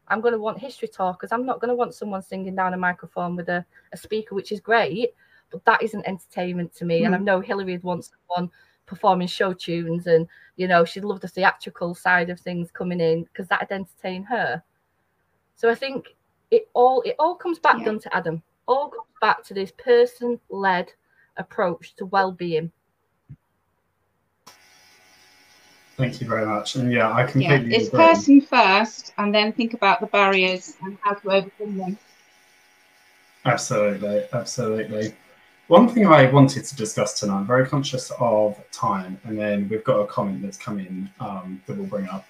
[0.09, 1.33] I'm going to want history talkers.
[1.33, 4.53] I'm not going to want someone singing down a microphone with a, a speaker, which
[4.53, 5.15] is great,
[5.51, 7.03] but that isn't entertainment to me.
[7.03, 7.07] Mm.
[7.07, 7.25] And I hmm.
[7.25, 8.51] know Hilary would want someone
[8.87, 13.25] performing show tunes and, you know, she'd love the theatrical side of things coming in
[13.25, 14.63] because that'd entertain her.
[15.57, 16.17] So I think
[16.51, 17.85] it all it all comes back yeah.
[17.85, 18.43] down to Adam.
[18.69, 20.93] All comes back to this person led
[21.39, 22.71] approach to well being.
[25.97, 26.77] Thank you very much.
[26.77, 28.05] And yeah, I completely yeah, it's agree.
[28.05, 31.99] person first, and then think about the barriers and how to overcome them.
[33.47, 35.15] Absolutely, absolutely.
[35.69, 39.83] One thing I wanted to discuss tonight, I'm very conscious of time, and then we've
[39.83, 42.27] got a comment that's come in um, that we'll bring up.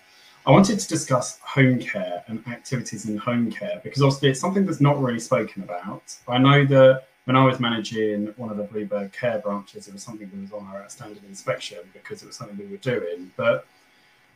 [0.49, 4.65] I wanted to discuss home care and activities in home care because obviously it's something
[4.65, 6.17] that's not really spoken about.
[6.27, 10.03] I know that when I was managing one of the Bluebird Care branches, it was
[10.03, 13.31] something that was on our standard inspection because it was something we were doing.
[13.37, 13.67] But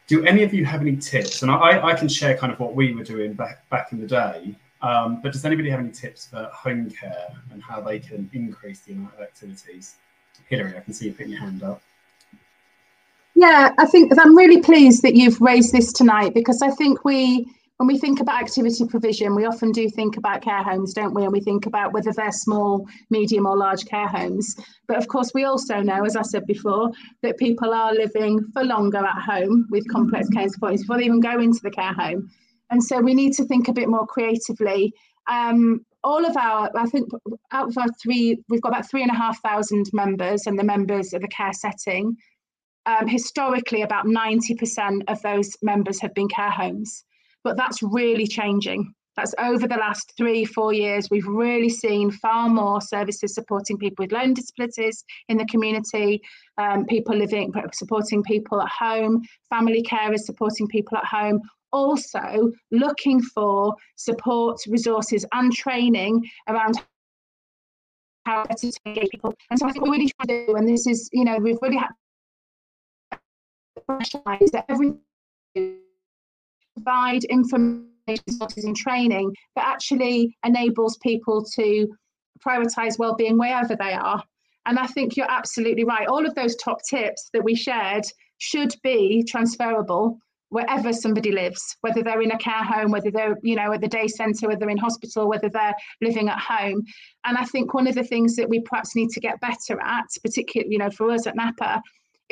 [0.06, 1.40] do any of you have any tips?
[1.40, 4.06] And I, I can share kind of what we were doing back back in the
[4.06, 4.54] day.
[4.82, 8.80] Um, but does anybody have any tips for home care and how they can increase
[8.80, 9.94] the amount of activities?
[10.50, 11.80] Hilary, I can see you putting your hand up.
[13.42, 17.44] Yeah, I think I'm really pleased that you've raised this tonight because I think we
[17.78, 21.24] when we think about activity provision, we often do think about care homes, don't we?
[21.24, 24.54] And we think about whether they're small, medium, or large care homes.
[24.86, 26.92] But of course, we also know, as I said before,
[27.24, 31.18] that people are living for longer at home with complex care supports before they even
[31.18, 32.30] go into the care home.
[32.70, 34.92] And so we need to think a bit more creatively.
[35.26, 37.08] Um, all of our, I think,
[37.50, 40.64] out of our three, we've got about three and a half thousand members, and the
[40.64, 42.16] members of the care setting.
[42.86, 47.04] Um, historically, about 90% of those members have been care homes
[47.44, 48.94] but that's really changing.
[49.16, 51.10] That's over the last three, four years.
[51.10, 56.22] We've really seen far more services supporting people with learning disabilities in the community,
[56.56, 63.20] um, people living, supporting people at home, family carers supporting people at home, also looking
[63.20, 66.80] for support, resources, and training around
[68.24, 69.34] how to engage people.
[69.50, 71.76] And so I think we try to do, and this is, you know, we've really
[71.76, 71.90] had
[73.76, 74.92] that every
[76.74, 77.86] provide information
[78.64, 81.88] and training that actually enables people to
[82.44, 84.22] prioritize well-being wherever they are.
[84.66, 86.08] And i think you're absolutely right.
[86.08, 88.04] All of those top tips that we shared
[88.38, 90.18] should be transferable
[90.48, 93.88] wherever somebody lives whether they're in a care home whether they're you know at the
[93.88, 96.82] day center whether they're in hospital whether they're living at home.
[97.24, 100.06] And i think one of the things that we perhaps need to get better at
[100.22, 101.82] particularly you know for us at napa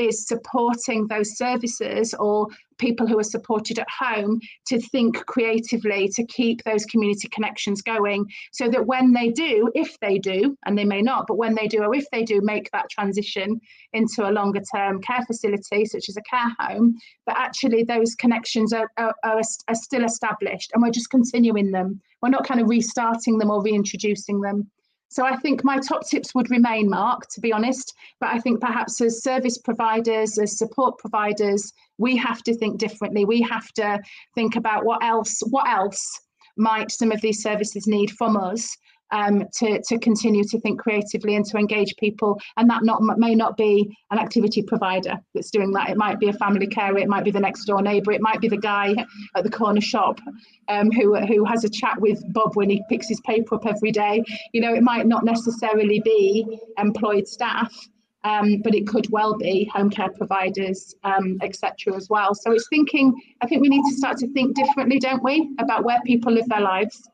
[0.01, 2.49] is supporting those services or
[2.79, 8.25] people who are supported at home to think creatively to keep those community connections going
[8.53, 11.69] so that when they do if they do and they may not but when they
[11.69, 13.61] do or if they do make that transition
[13.93, 16.97] into a longer term care facility such as a care home
[17.27, 22.01] that actually those connections are, are, are, are still established and we're just continuing them.
[22.23, 24.71] We're not kind of restarting them or reintroducing them
[25.11, 27.95] so I think my top tips would remain, Mark, to be honest.
[28.21, 33.25] But I think perhaps as service providers, as support providers, we have to think differently.
[33.25, 34.01] We have to
[34.37, 36.21] think about what else, what else
[36.57, 38.77] might some of these services need from us
[39.13, 42.41] um, to, to continue to think creatively and to engage people.
[42.57, 45.91] And that not may not be an activity provider that's doing that.
[45.91, 48.41] It might be a family carer, it might be the next door neighbour, it might
[48.41, 48.95] be the guy
[49.37, 50.21] at the corner shop
[50.69, 53.91] um, who, who has a chat with Bob when he picks his paper up every
[53.91, 54.23] day.
[54.53, 57.75] You know, it might not necessarily be employed staff.
[58.23, 61.97] Um, but it could well be home care providers, um, etc.
[61.97, 62.35] as well.
[62.35, 63.15] So it's thinking.
[63.41, 66.47] I think we need to start to think differently, don't we, about where people live
[66.51, 67.09] their lives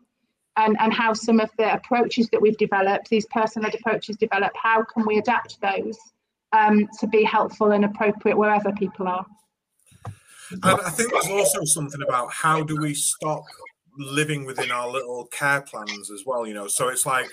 [0.56, 4.82] and, and how some of the approaches that we've developed, these person-led approaches developed, how
[4.82, 5.98] can we adapt those
[6.52, 9.26] um, to be helpful and appropriate wherever people are?
[10.50, 13.42] And I think there's also something about how do we stop
[13.98, 16.46] living within our little care plans as well.
[16.46, 17.26] You know, so it's like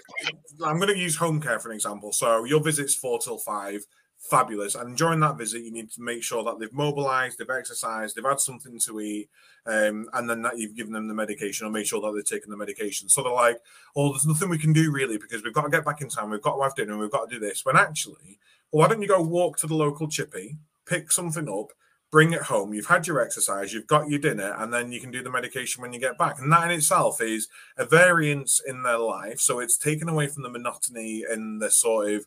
[0.66, 2.12] I'm going to use home care for an example.
[2.12, 3.86] So your visit's four till five
[4.24, 4.76] fabulous.
[4.76, 8.24] And during that visit, you need to make sure that they've mobilized, they've exercised, they've
[8.24, 9.30] had something to eat,
[9.66, 12.50] um, and then that you've given them the medication or make sure that they're taking
[12.50, 13.10] the medication.
[13.10, 13.60] So they're like,
[13.96, 16.30] oh, there's nothing we can do really because we've got to get back in time,
[16.30, 17.66] we've got to have dinner, we've got to do this.
[17.66, 18.40] When actually,
[18.72, 21.74] well, why don't you go walk to the local chippy, pick something up,
[22.10, 22.74] bring it home.
[22.74, 25.82] You've had your exercise, you've got your dinner, and then you can do the medication
[25.82, 26.40] when you get back.
[26.40, 29.40] And that in itself is a variance in their life.
[29.40, 32.26] So it's taken away from the monotony and the sort of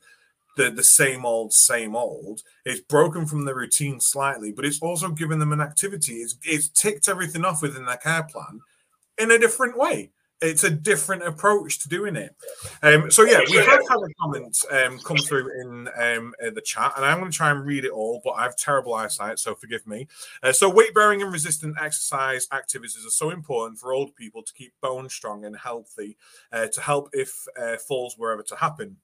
[0.56, 2.42] the, the same old, same old.
[2.64, 6.14] It's broken from the routine slightly, but it's also given them an activity.
[6.14, 8.60] It's, it's ticked everything off within their care plan
[9.18, 10.10] in a different way.
[10.42, 12.36] It's a different approach to doing it.
[12.82, 16.60] Um, so yeah, we have had a comment um, come through in, um, in the
[16.60, 19.38] chat, and I'm going to try and read it all, but I have terrible eyesight,
[19.38, 20.08] so forgive me.
[20.42, 24.52] Uh, so weight bearing and resistant exercise activities are so important for old people to
[24.52, 26.18] keep bones strong and healthy,
[26.52, 28.98] uh, to help if uh, falls were ever to happen.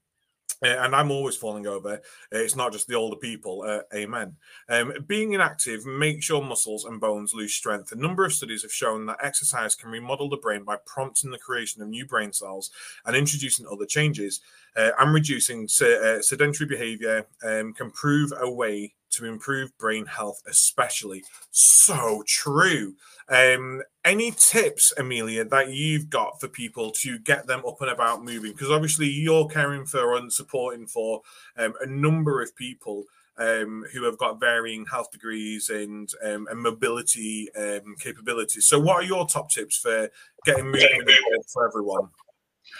[0.62, 1.94] Uh, and I'm always falling over.
[1.94, 1.98] Uh,
[2.30, 3.62] it's not just the older people.
[3.62, 4.36] Uh, amen.
[4.68, 7.92] Um, being inactive makes your muscles and bones lose strength.
[7.92, 11.38] A number of studies have shown that exercise can remodel the brain by prompting the
[11.38, 12.70] creation of new brain cells
[13.04, 14.40] and introducing other changes.
[14.74, 20.42] Uh, and reducing uh, sedentary behavior um, can prove a way to improve brain health,
[20.46, 21.24] especially.
[21.50, 22.94] So true.
[23.28, 28.24] Um, any tips, Amelia, that you've got for people to get them up and about
[28.24, 28.52] moving?
[28.52, 31.22] Because obviously you're caring for and supporting for
[31.56, 33.04] um, a number of people
[33.38, 38.68] um, who have got varying health degrees and um, and mobility um, capabilities.
[38.68, 40.10] So, what are your top tips for
[40.44, 41.06] getting moving
[41.52, 42.08] for everyone?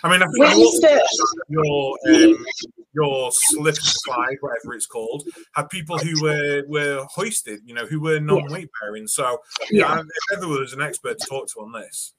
[0.03, 1.03] I mean, I think
[1.49, 2.47] your um,
[2.95, 5.25] your slip slide, whatever it's called,
[5.55, 9.07] had people who were were hoisted, you know, who were non-weight bearing.
[9.07, 12.15] So, yeah, if ever was an expert to talk to on this,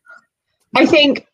[0.75, 1.27] I think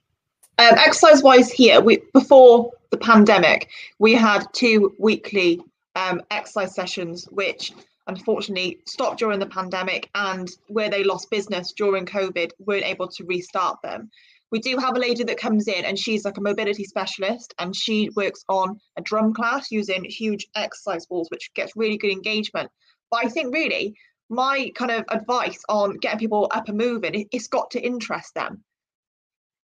[0.57, 3.69] um, exercise-wise, here we before the pandemic,
[3.99, 5.61] we had two weekly
[5.95, 7.73] um, exercise sessions, which
[8.07, 13.23] unfortunately stopped during the pandemic, and where they lost business during COVID, weren't able to
[13.25, 14.09] restart them
[14.51, 17.75] we do have a lady that comes in and she's like a mobility specialist and
[17.75, 22.69] she works on a drum class using huge exercise balls which gets really good engagement.
[23.11, 23.95] But i think really
[24.29, 28.63] my kind of advice on getting people up and moving it's got to interest them.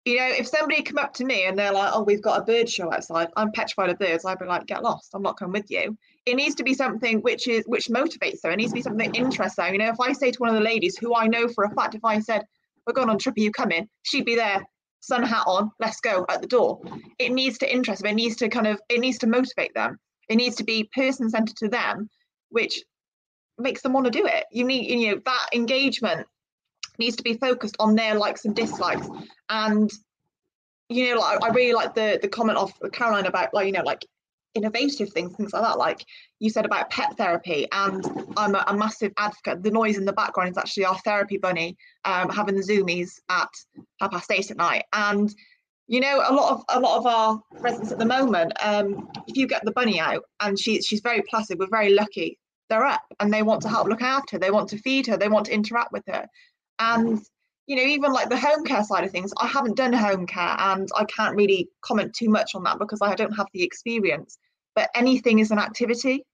[0.04, 2.44] You know if somebody come up to me and they're like oh we've got a
[2.44, 4.24] bird show outside i'm petrified of birds.
[4.24, 5.10] I'd be like get lost.
[5.14, 5.96] I'm not coming with you.
[6.26, 8.52] It needs to be something which is which motivates them.
[8.52, 9.72] It needs to be something that interests them.
[9.72, 11.74] You know if i say to one of the ladies who i know for a
[11.74, 12.46] fact if i said
[12.86, 13.88] we're going on trip, are you coming?
[14.02, 14.64] She'd be there,
[15.00, 16.80] sun hat on, let's go at the door.
[17.18, 18.12] It needs to interest them.
[18.12, 19.98] It needs to kind of, it needs to motivate them.
[20.28, 22.08] It needs to be person centered to them,
[22.50, 22.82] which
[23.58, 24.44] makes them want to do it.
[24.50, 26.26] You need, you know, that engagement
[26.98, 29.08] needs to be focused on their likes and dislikes.
[29.48, 29.90] And,
[30.88, 33.82] you know, like, I really like the the comment of Caroline about like, you know,
[33.82, 34.04] like
[34.56, 35.78] innovative things, things like that.
[35.78, 36.04] Like
[36.40, 38.04] you said about pet therapy, and
[38.36, 39.62] I'm a, a massive advocate.
[39.62, 43.48] The noise in the background is actually our therapy bunny um, having the zoomies at
[44.00, 44.84] half past eight at night.
[44.92, 45.32] And
[45.88, 49.36] you know, a lot of a lot of our residents at the moment, um, if
[49.36, 52.38] you get the bunny out and she she's very placid, we're very lucky.
[52.68, 54.40] They're up and they want to help look after her.
[54.40, 55.16] They want to feed her.
[55.16, 56.26] They want to interact with her.
[56.80, 57.20] And
[57.66, 60.56] you know, even like the home care side of things, I haven't done home care
[60.58, 64.38] and I can't really comment too much on that because I don't have the experience
[64.76, 66.24] but anything is an activity.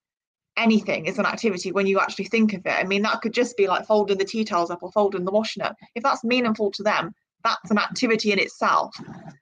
[0.58, 2.74] Anything is an activity when you actually think of it.
[2.78, 5.30] I mean that could just be like folding the tea towels up or folding the
[5.30, 7.14] washing up if that's meaningful to them
[7.44, 8.94] that's an activity in itself.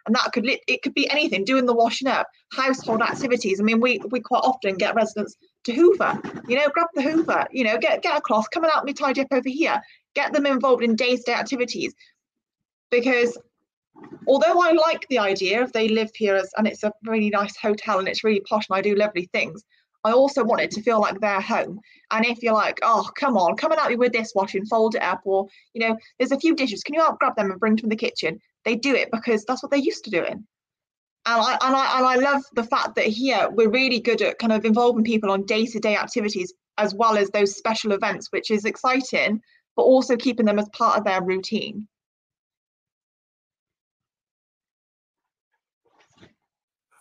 [0.07, 3.61] And that could it could be anything doing the washing up household activities.
[3.61, 6.21] I mean we we quite often get residents to hoover.
[6.49, 8.93] You know grab the hoover you know get get a cloth come and help me
[8.93, 9.81] tidy up over here.
[10.15, 11.95] Get them involved in day-to-day activities.
[12.91, 13.39] Because
[14.27, 17.57] although I like the idea of they live here as, and it's a really nice
[17.57, 19.65] hotel and it's really posh and I do lovely things,
[20.05, 21.79] I also want it to feel like their home.
[22.11, 24.95] And if you're like, oh, come on, come and help me with this washing, fold
[24.95, 27.61] it up, or you know, there's a few dishes, can you help grab them and
[27.61, 28.41] bring them from the kitchen?
[28.65, 30.47] They do it because that's what they're used to doing.
[31.27, 34.39] And I, and I and I love the fact that here we're really good at
[34.39, 38.65] kind of involving people on day-to-day activities as well as those special events, which is
[38.65, 39.43] exciting,
[39.77, 41.87] but also keeping them as part of their routine.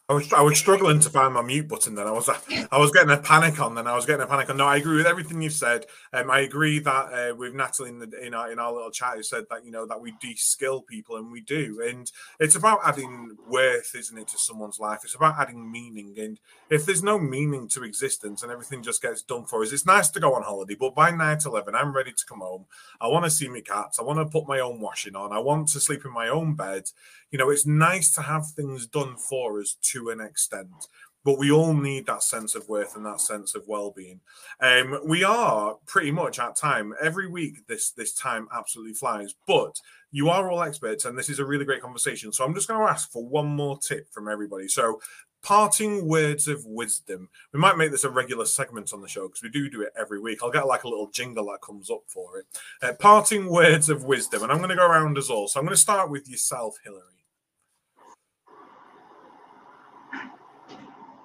[0.10, 1.93] I was I was struggling to find my mute button.
[1.93, 3.76] Then I was I was getting a panic on.
[3.76, 4.57] Then I was getting a panic on.
[4.57, 5.86] No, I agree with everything you've said.
[6.12, 9.14] Um, I agree that uh, with Natalie in, the, in our in our little chat,
[9.16, 11.84] who said that you know that we de-skill people, and we do.
[11.88, 15.01] And it's about adding worth, isn't it, to someone's life?
[15.03, 16.16] It's about adding meaning.
[16.18, 16.39] And
[16.72, 20.10] if there's no meaning to existence and everything just gets done for us, it's nice
[20.10, 20.74] to go on holiday.
[20.74, 22.66] But by night eleven, I'm ready to come home.
[22.99, 23.99] I want to see my cats.
[23.99, 25.32] I want to put my own washing on.
[25.32, 26.89] I want to sleep in my own bed
[27.32, 30.87] you know, it's nice to have things done for us to an extent,
[31.25, 34.21] but we all need that sense of worth and that sense of well-being.
[34.61, 37.67] Um, we are pretty much at time every week.
[37.67, 39.79] This this time absolutely flies, but
[40.11, 42.31] you are all experts, and this is a really great conversation.
[42.31, 44.67] So I'm just going to ask for one more tip from everybody.
[44.67, 44.99] So
[45.41, 47.29] parting words of wisdom.
[47.53, 49.93] We might make this a regular segment on the show because we do do it
[49.97, 50.39] every week.
[50.41, 52.45] I'll get like a little jingle that comes up for it.
[52.81, 55.47] Uh, parting words of wisdom, and I'm going to go around as all.
[55.47, 57.18] So I'm going to start with yourself, Hilary.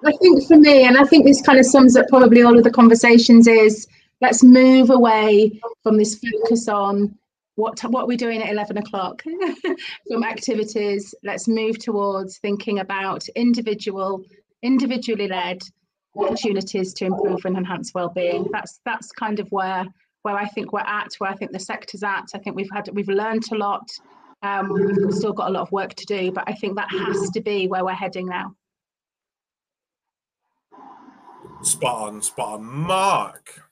[0.05, 2.65] I think for me, and I think this kind of sums up probably all of
[2.65, 3.87] the conversations, is
[4.21, 7.17] let's move away from this focus on
[7.57, 9.23] what what we're doing at 11 o'clock
[10.09, 11.15] from activities.
[11.23, 14.25] Let's move towards thinking about individual,
[14.63, 15.63] individually led
[16.17, 18.49] opportunities to improve and enhance well-being.
[18.53, 19.87] That's that's kind of where
[20.23, 22.27] where I think we're at, where I think the sector's at.
[22.35, 23.89] I think we've had we've learned a lot.
[24.43, 27.31] Um, we've still got a lot of work to do, but I think that has
[27.31, 28.55] to be where we're heading now.
[31.65, 32.65] Spot on, spot on.
[32.65, 33.63] Mark.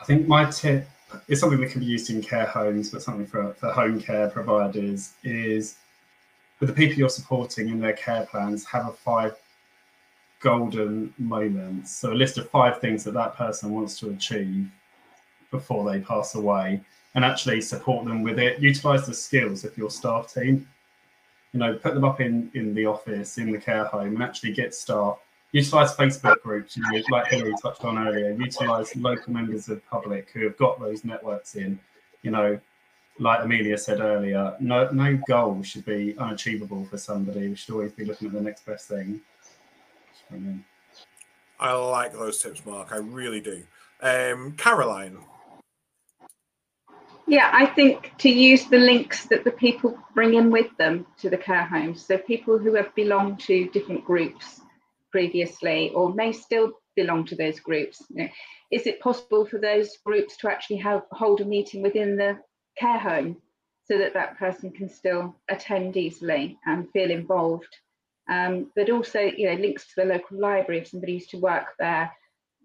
[0.00, 0.88] I think my tip
[1.28, 4.30] is something that can be used in care homes, but something for, for home care
[4.30, 5.76] providers is
[6.58, 9.36] with the people you're supporting in their care plans, have a five
[10.40, 11.94] golden moments.
[11.96, 14.70] So a list of five things that that person wants to achieve
[15.50, 16.80] before they pass away
[17.14, 18.58] and actually support them with it.
[18.58, 20.66] Utilize the skills of your staff team.
[21.52, 24.52] You know, put them up in, in the office, in the care home, and actually
[24.52, 25.18] get staff
[25.52, 29.82] utilize Facebook groups, you know, like Hilary touched on earlier, utilize local members of the
[29.90, 31.78] public who have got those networks in,
[32.22, 32.58] you know,
[33.18, 37.48] like Amelia said earlier, no no goal should be unachievable for somebody.
[37.48, 39.20] We should always be looking at the next best thing.
[41.60, 42.90] I like those tips, Mark.
[42.90, 43.62] I really do.
[44.00, 45.18] Um, Caroline.
[47.28, 51.30] Yeah, I think to use the links that the people bring in with them to
[51.30, 52.04] the care homes.
[52.04, 54.62] So people who have belonged to different groups
[55.12, 58.02] previously or may still belong to those groups.
[58.70, 62.38] Is it possible for those groups to actually have, hold a meeting within the
[62.78, 63.36] care home
[63.84, 67.76] so that that person can still attend easily and feel involved?
[68.28, 71.66] Um, but also, you know, links to the local library if somebody used to work
[71.78, 72.12] there.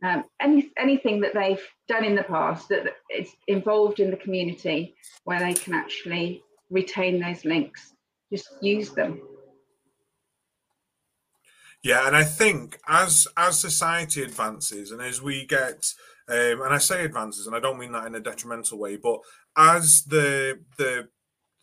[0.03, 4.95] Um, any, anything that they've done in the past that is involved in the community
[5.23, 7.93] where they can actually retain those links,
[8.31, 9.21] just use them.
[11.83, 15.93] Yeah, and I think as as society advances and as we get
[16.29, 19.19] um, and I say advances, and I don't mean that in a detrimental way, but
[19.55, 21.07] as the the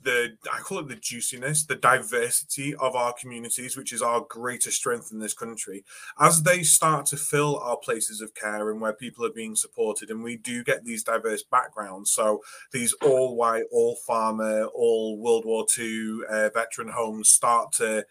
[0.01, 4.77] the I call it the juiciness, the diversity of our communities, which is our greatest
[4.79, 5.85] strength in this country,
[6.19, 10.11] as they start to fill our places of care and where people are being supported,
[10.11, 12.13] and we do get these diverse backgrounds.
[12.13, 12.41] So
[12.73, 18.07] these all white, all farmer, all World War II uh, veteran homes start to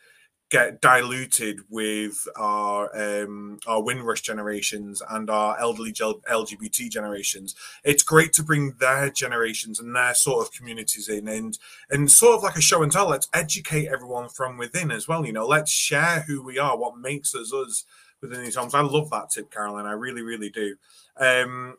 [0.54, 7.56] get diluted with our um, our Windrush generations and our elderly LGBT generations.
[7.84, 11.58] It's great to bring their generations and their sort of communities in, and
[11.90, 13.10] and sort of like a show and tell.
[13.10, 15.26] Let's educate everyone from within as well.
[15.26, 17.86] You know, let's share who we are, what makes us us
[18.22, 18.76] within these homes.
[18.76, 19.88] I love that tip, Caroline.
[19.88, 20.76] I really, really do.
[21.18, 21.78] Um,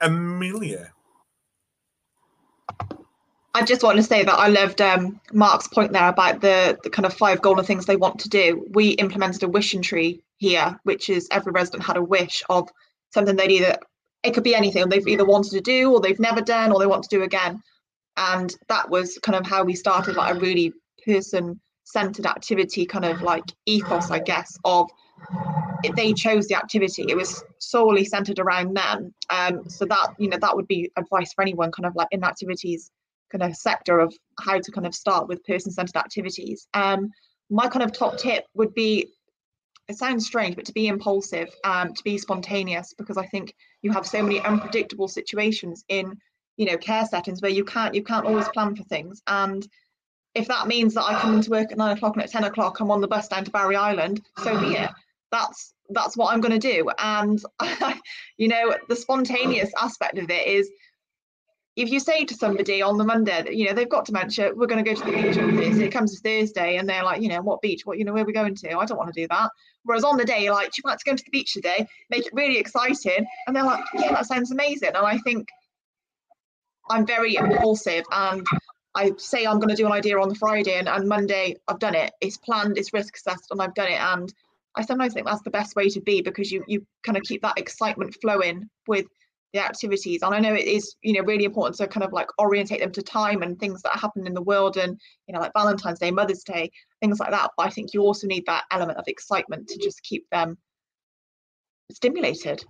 [0.00, 0.92] Amelia.
[3.56, 6.90] I just want to say that I loved um, Mark's point there about the, the
[6.90, 8.66] kind of five golden things they want to do.
[8.72, 12.68] We implemented a wishing tree here, which is every resident had a wish of
[13.14, 13.78] something they'd either,
[14.22, 16.86] it could be anything they've either wanted to do or they've never done or they
[16.86, 17.62] want to do again.
[18.18, 20.74] And that was kind of how we started like a really
[21.06, 24.90] person centered activity kind of like ethos, I guess, of
[25.96, 27.06] they chose the activity.
[27.08, 29.14] It was solely centered around them.
[29.30, 32.22] Um, so that, you know, that would be advice for anyone kind of like in
[32.22, 32.90] activities
[33.30, 36.66] kind of sector of how to kind of start with person-centered activities.
[36.74, 37.10] Um,
[37.50, 39.08] my kind of top tip would be
[39.88, 43.92] it sounds strange, but to be impulsive, um, to be spontaneous, because I think you
[43.92, 46.18] have so many unpredictable situations in,
[46.56, 49.22] you know, care settings where you can't you can't always plan for things.
[49.26, 49.66] And
[50.34, 52.80] if that means that I come into work at nine o'clock and at ten o'clock
[52.80, 54.90] I'm on the bus down to Barry Island, so be it.
[55.30, 56.90] That's that's what I'm going to do.
[56.98, 57.40] And
[58.38, 60.68] you know, the spontaneous aspect of it is
[61.76, 64.66] if you say to somebody on the Monday that you know they've got dementia, we're
[64.66, 65.58] going to go to the beach on.
[65.82, 67.84] It comes to Thursday, and they're like, you know, what beach?
[67.84, 68.78] What you know, where are we going to?
[68.78, 69.50] I don't want to do that.
[69.84, 71.86] Whereas on the day, you're like, do you want to go to the beach today?
[72.08, 74.92] Make it really exciting, and they're like, yeah, that sounds amazing.
[74.94, 75.48] And I think
[76.88, 78.46] I'm very impulsive, and
[78.94, 81.78] I say I'm going to do an idea on the Friday, and, and Monday I've
[81.78, 82.12] done it.
[82.22, 84.00] It's planned, it's risk assessed, and I've done it.
[84.00, 84.32] And
[84.74, 87.42] I sometimes think that's the best way to be because you you kind of keep
[87.42, 89.06] that excitement flowing with
[89.56, 92.28] the activities and i know it is you know really important to kind of like
[92.38, 95.52] orientate them to time and things that happen in the world and you know like
[95.54, 98.98] valentine's day mother's day things like that but i think you also need that element
[98.98, 100.58] of excitement to just keep them
[101.90, 102.62] stimulated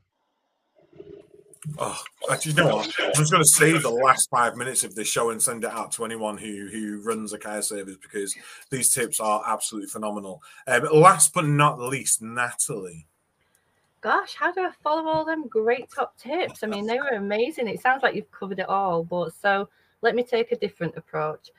[1.78, 2.94] Oh, actually, you know what?
[3.00, 5.70] I'm just going to save the last five minutes of this show and send it
[5.70, 8.36] out to anyone who who runs a care service because
[8.70, 10.40] these tips are absolutely phenomenal.
[10.68, 13.08] Um, last but not least, Natalie
[14.06, 16.62] gosh, how do I follow all them great top tips?
[16.62, 17.66] I mean, they were amazing.
[17.66, 19.68] It sounds like you've covered it all, but so
[20.00, 21.50] let me take a different approach.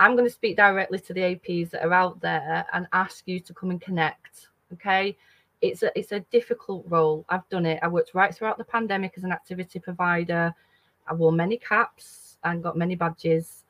[0.00, 3.38] I'm going to speak directly to the APs that are out there and ask you
[3.38, 4.48] to come and connect.
[4.72, 5.16] Okay.
[5.60, 7.24] It's a it's a difficult role.
[7.28, 7.78] I've done it.
[7.80, 10.52] I worked right throughout the pandemic as an activity provider.
[11.06, 13.64] I wore many caps and got many badges.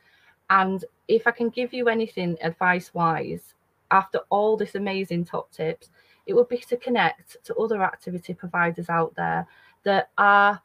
[0.49, 3.53] And if I can give you anything advice wise,
[3.91, 5.91] after all this amazing top tips,
[6.29, 9.47] it would be to connect to other activity providers out there
[9.85, 10.61] that are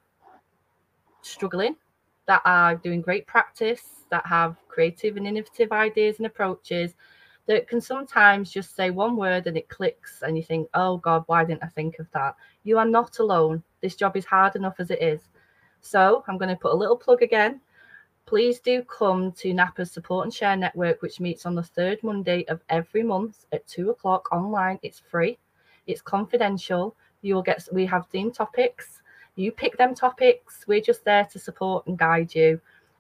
[1.22, 1.78] struggling,
[2.28, 6.94] that are doing great practice, that have creative and innovative ideas and approaches
[7.46, 11.24] that can sometimes just say one word and it clicks and you think, oh God,
[11.28, 12.36] why didn't I think of that?
[12.64, 13.64] You are not alone.
[13.82, 15.22] This job is hard enough as it is.
[15.82, 17.62] So I'm going to put a little plug again.
[18.26, 22.46] Please do come to NAPA's Support and Share Network, which meets on the third Monday
[22.48, 24.80] of every month at two o'clock online.
[24.82, 25.38] It's free.
[25.88, 26.96] It's confidential.
[27.22, 29.02] You will get, we have theme topics.
[29.36, 30.66] You pick them topics.
[30.68, 32.60] We're just there to support and guide you.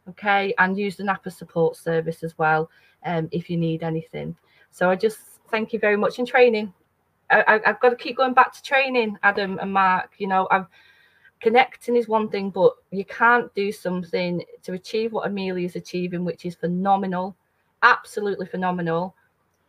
[0.10, 0.54] Okay.
[0.58, 2.70] And use the NAPA support service as well
[3.06, 4.36] um, if you need anything.
[4.72, 5.20] So I just
[5.50, 6.74] thank you very much in training.
[7.30, 10.12] I, have got to keep going back to training, Adam and Mark.
[10.18, 10.68] You know, I'm
[11.40, 16.24] connecting is one thing, but you can't do something to achieve what Amelia is achieving,
[16.26, 17.36] which is phenomenal,
[17.82, 19.16] absolutely phenomenal,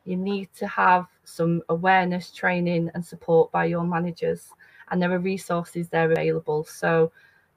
[0.04, 4.50] you need to have some awareness training and support by your managers.
[4.90, 6.64] And there are resources there available.
[6.64, 7.10] So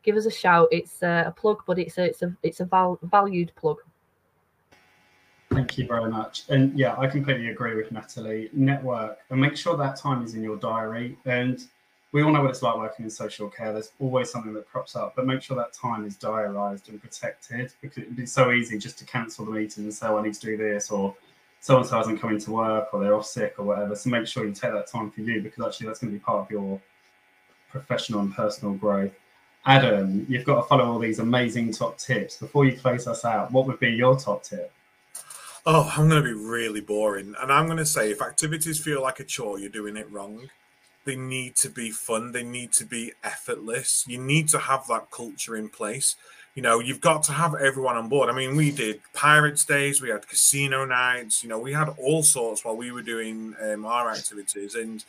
[0.08, 0.70] give us a shout.
[0.72, 3.78] It's a, plug but it's a it's a it's a val- valued plug.
[5.52, 6.44] Thank you very much.
[6.50, 8.50] And yeah i completely agree with natalie.
[8.54, 11.18] Network and make sure that time is in your diary.
[11.26, 11.64] And
[12.14, 13.74] we all know what it's like working in social care.
[13.74, 17.74] There's always something that crops up but make sure that time is diarized and protected
[17.82, 20.34] because it'd be so easy just to cancel the meeting and say oh, i need
[20.36, 21.16] to do this or
[21.68, 23.94] so and so hasn't come into work or they're off sick or whatever.
[23.94, 26.24] So make sure you take that time for you because actually that's going to be
[26.24, 26.80] part of your
[27.70, 29.12] professional and personal growth.
[29.66, 32.38] Adam, you've got to follow all these amazing top tips.
[32.38, 34.72] Before you close us out, what would be your top tip?
[35.66, 37.36] Oh, I'm going to be really boring.
[37.42, 40.50] And I'm going to say if activities feel like a chore, you're doing it wrong.
[41.04, 44.06] They need to be fun, they need to be effortless.
[44.08, 46.16] You need to have that culture in place
[46.58, 48.32] you know, you've got to have everyone on board.
[48.32, 52.24] I mean, we did Pirates Days, we had casino nights, you know, we had all
[52.24, 54.74] sorts while we were doing um, our activities.
[54.74, 55.06] And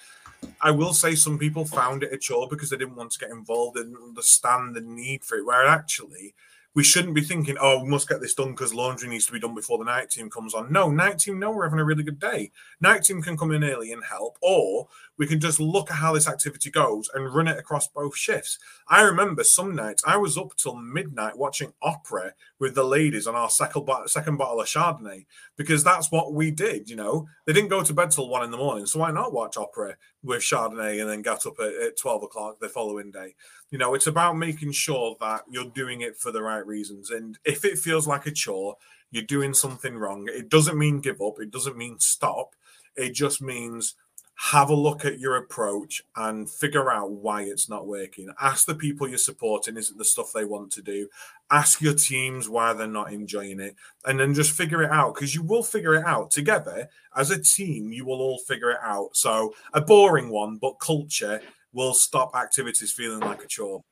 [0.61, 3.30] I will say some people found it a chore because they didn't want to get
[3.30, 6.34] involved and understand the need for it, where actually
[6.74, 9.40] we shouldn't be thinking, oh, we must get this done because laundry needs to be
[9.40, 10.72] done before the night team comes on.
[10.72, 12.52] No, night team know we're having a really good day.
[12.80, 16.12] Night team can come in early and help, or we can just look at how
[16.12, 18.58] this activity goes and run it across both shifts.
[18.88, 23.34] I remember some nights I was up till midnight watching opera with the ladies on
[23.34, 26.88] our second, second bottle of Chardonnay because that's what we did.
[26.88, 29.32] You know, they didn't go to bed till one in the morning, so why not
[29.32, 33.34] watch opera with Chardonnay and then get up at, at 12 o'clock the following day?
[33.70, 37.10] You know, it's about making sure that you're doing it for the right reasons.
[37.10, 38.76] And if it feels like a chore,
[39.10, 40.28] you're doing something wrong.
[40.30, 42.54] It doesn't mean give up, it doesn't mean stop.
[42.96, 43.94] It just means
[44.38, 48.32] have a look at your approach and figure out why it's not working.
[48.40, 51.08] Ask the people you're supporting, is it the stuff they want to do?
[51.50, 53.74] Ask your teams why they're not enjoying it,
[54.06, 57.43] and then just figure it out because you will figure it out together as a
[57.43, 57.93] team.
[57.93, 59.16] You will all figure it out.
[59.16, 61.40] So, a boring one, but culture
[61.78, 63.82] will stop activities feeling like a chore.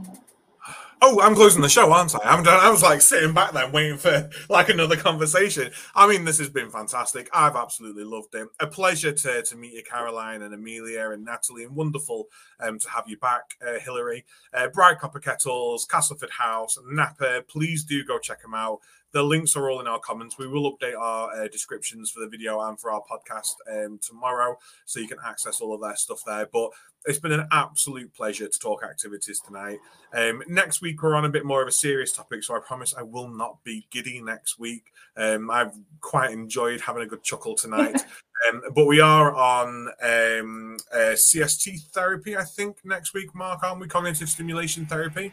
[1.02, 2.20] Oh, I'm closing the show, aren't I?
[2.24, 2.58] I'm done.
[2.58, 5.70] I was like sitting back there waiting for like another conversation.
[5.94, 7.28] I mean, this has been fantastic.
[7.34, 8.48] I've absolutely loved it.
[8.60, 12.28] A pleasure to, to meet you, Caroline and Amelia and Natalie, and wonderful
[12.60, 14.24] um, to have you back, uh, Hilary.
[14.54, 17.44] Uh, Bright Copper Kettles, Castleford House, Napa.
[17.46, 18.78] Please do go check them out.
[19.12, 20.38] The links are all in our comments.
[20.38, 24.58] We will update our uh, descriptions for the video and for our podcast um, tomorrow,
[24.84, 26.48] so you can access all of their stuff there.
[26.52, 26.70] But
[27.06, 29.78] it's been an absolute pleasure to talk activities tonight.
[30.12, 32.94] Um, next week, we're on a bit more of a serious topic, so I promise
[32.96, 34.92] I will not be giddy next week.
[35.16, 38.02] Um, I've quite enjoyed having a good chuckle tonight.
[38.50, 43.80] um, but we are on um, uh, CST therapy, I think, next week, Mark, aren't
[43.80, 43.86] we?
[43.86, 45.32] Cognitive stimulation therapy.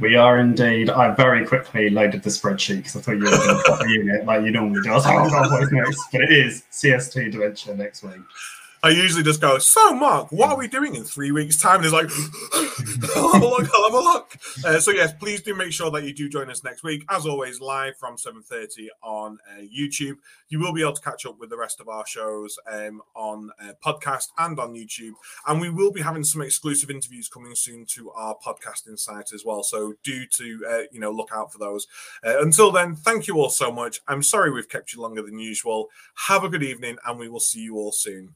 [0.00, 0.90] We are indeed.
[0.90, 4.42] I very quickly loaded the spreadsheet because I thought you were going to unit like
[4.44, 4.90] you normally do.
[4.90, 6.00] I was like, oh, God, what's next?
[6.10, 8.20] But it is CST dementia next week.
[8.84, 11.82] I usually just go, so Mark, what are we doing in three weeks' time?
[11.82, 12.10] And like,
[13.16, 14.36] I'll have a look, I'll have a look.
[14.62, 17.02] Uh, so yes, please do make sure that you do join us next week.
[17.08, 20.16] As always, live from 7.30 on uh, YouTube.
[20.50, 23.48] You will be able to catch up with the rest of our shows um, on
[23.58, 25.14] uh, podcast and on YouTube.
[25.46, 29.46] And we will be having some exclusive interviews coming soon to our podcasting site as
[29.46, 29.62] well.
[29.62, 31.86] So do to, uh, you know, look out for those.
[32.22, 34.02] Uh, until then, thank you all so much.
[34.08, 35.88] I'm sorry we've kept you longer than usual.
[36.26, 38.34] Have a good evening and we will see you all soon.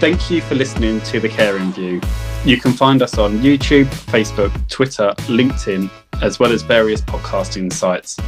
[0.00, 2.00] Thank you for listening to The Caring View.
[2.44, 8.18] You can find us on YouTube, Facebook, Twitter, LinkedIn, as well as various podcasting sites.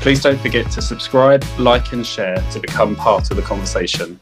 [0.00, 4.18] Please don't forget to subscribe, like, and share to become part of the conversation.